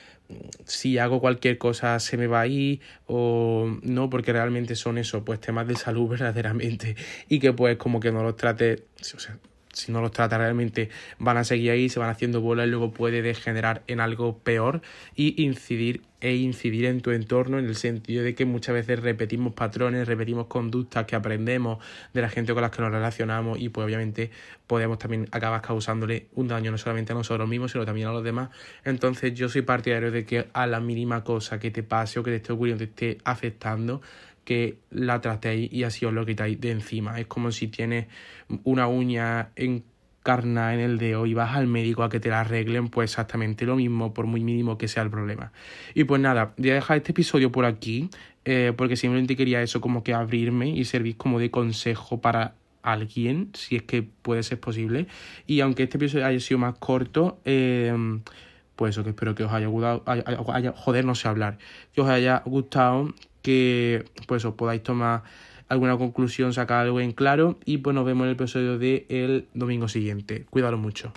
si 0.66 0.98
hago 0.98 1.22
cualquier 1.22 1.58
cosa 1.58 2.00
se 2.00 2.18
me 2.18 2.28
va 2.28 2.42
a 2.42 2.48
ir, 2.48 2.82
o 3.06 3.78
no, 3.84 4.10
porque 4.10 4.34
realmente 4.34 4.76
son 4.76 4.98
eso, 4.98 5.24
pues 5.24 5.40
temas 5.40 5.68
de 5.68 5.76
salud 5.76 6.10
verdaderamente, 6.10 6.96
y 7.30 7.40
que 7.40 7.54
pues 7.54 7.78
como 7.78 8.00
que 8.00 8.12
no 8.12 8.24
los 8.24 8.36
trate, 8.36 8.84
o 9.00 9.20
sea, 9.20 9.38
si 9.78 9.92
no 9.92 10.02
los 10.02 10.12
trata 10.12 10.38
realmente 10.38 10.90
van 11.20 11.38
a 11.38 11.44
seguir 11.44 11.72
ahí, 11.72 11.90
se 11.90 12.00
van 12.00 12.10
haciendo 12.10 12.42
bolas 12.42 12.68
y 12.68 12.70
luego 12.70 12.92
puede 12.92 13.22
degenerar 13.22 13.84
en 13.88 14.00
algo 14.00 14.40
peor 14.40 14.82
y 15.16 15.42
incidir 15.44 16.02
e 16.20 16.36
incidir 16.36 16.86
en 16.86 17.02
tu 17.02 17.12
entorno 17.12 17.60
en 17.60 17.66
el 17.66 17.76
sentido 17.76 18.24
de 18.24 18.34
que 18.34 18.46
muchas 18.46 18.74
veces 18.74 19.00
repetimos 19.00 19.54
patrones, 19.54 20.08
repetimos 20.08 20.48
conductas 20.48 21.06
que 21.06 21.16
aprendemos 21.16 21.78
de 22.14 22.22
la 22.22 22.30
gente 22.30 22.54
con 22.54 22.64
la 22.64 22.72
que 22.72 22.82
nos 22.82 22.92
relacionamos 22.92 23.60
y 23.60 23.70
pues 23.70 23.86
obviamente 23.86 24.32
podemos 24.66 24.98
también 24.98 25.28
acabar 25.32 25.62
causándole 25.62 26.28
un 26.34 26.48
daño 26.48 26.72
no 26.72 26.78
solamente 26.80 27.14
a 27.14 27.16
nosotros 27.16 27.48
mismos 27.48 27.72
sino 27.72 27.86
también 27.86 28.08
a 28.08 28.12
los 28.12 28.24
demás. 28.24 28.50
Entonces 28.84 29.34
yo 29.36 29.48
soy 29.48 29.62
partidario 29.62 30.12
de 30.12 30.26
que 30.26 30.48
a 30.54 30.66
la 30.66 30.80
mínima 30.80 31.24
cosa 31.24 31.60
que 31.60 31.70
te 31.70 31.84
pase 31.84 32.20
o 32.20 32.24
que 32.24 32.32
te 32.32 32.38
esté 32.38 32.54
ocurriendo 32.54 32.84
te 32.84 32.90
esté 32.90 33.22
afectando, 33.24 34.02
que 34.48 34.80
la 34.92 35.20
tratéis 35.20 35.74
y 35.74 35.84
así 35.84 36.06
os 36.06 36.14
lo 36.14 36.26
quitáis 36.26 36.58
de 36.62 36.72
encima. 36.72 37.20
Es 37.20 37.28
como 37.28 37.52
si 37.52 37.68
tienes 37.68 38.08
una 38.64 38.88
uña 38.88 39.50
encarnada 39.58 40.74
en 40.74 40.80
el 40.80 40.98
dedo 40.98 41.26
y 41.26 41.34
vas 41.34 41.58
al 41.58 41.68
médico 41.68 42.04
a 42.04 42.10
que 42.10 42.22
te 42.22 42.30
la 42.30 42.40
arreglen, 42.40 42.88
pues 42.88 43.12
exactamente 43.12 43.66
lo 43.66 43.76
mismo, 43.76 44.14
por 44.14 44.26
muy 44.26 44.46
mínimo 44.46 44.78
que 44.78 44.88
sea 44.88 45.04
el 45.04 45.10
problema. 45.10 45.52
Y 45.94 46.06
pues 46.06 46.22
nada, 46.22 46.54
voy 46.56 46.70
a 46.70 46.76
dejar 46.76 46.96
este 46.96 47.12
episodio 47.12 47.52
por 47.52 47.66
aquí, 47.66 48.10
eh, 48.46 48.72
porque 48.78 48.96
simplemente 48.96 49.36
quería 49.36 49.62
eso 49.62 49.82
como 49.82 50.02
que 50.02 50.14
abrirme 50.14 50.70
y 50.70 50.86
servir 50.86 51.18
como 51.18 51.40
de 51.40 51.52
consejo 51.52 52.22
para 52.22 52.56
alguien, 52.84 53.50
si 53.54 53.76
es 53.76 53.84
que 53.84 54.02
puede 54.02 54.44
ser 54.44 54.62
posible. 54.62 55.08
Y 55.46 55.60
aunque 55.60 55.84
este 55.84 55.98
episodio 55.98 56.26
haya 56.26 56.40
sido 56.40 56.60
más 56.60 56.76
corto, 56.80 57.42
eh, 57.44 57.94
pues 58.78 58.92
eso 58.92 59.04
que 59.04 59.10
espero 59.10 59.36
que 59.36 59.44
os 59.44 59.52
haya 59.52 59.68
gustado, 59.68 60.06
joder, 60.76 61.04
no 61.04 61.16
sé 61.16 61.28
hablar, 61.28 61.58
que 61.94 62.00
os 62.00 62.08
haya 62.08 62.44
gustado, 62.46 63.14
que 63.48 64.04
pues 64.28 64.44
os 64.44 64.56
podáis 64.56 64.84
tomar 64.84 65.24
alguna 65.70 65.96
conclusión, 65.96 66.52
sacar 66.52 66.84
algo 66.84 67.00
en 67.00 67.14
claro 67.14 67.58
y 67.64 67.78
pues 67.78 67.94
nos 67.96 68.04
vemos 68.04 68.26
en 68.26 68.32
el 68.32 68.36
episodio 68.36 68.78
del 68.78 69.48
domingo 69.54 69.88
siguiente. 69.88 70.46
Cuidado 70.50 70.76
mucho. 70.76 71.14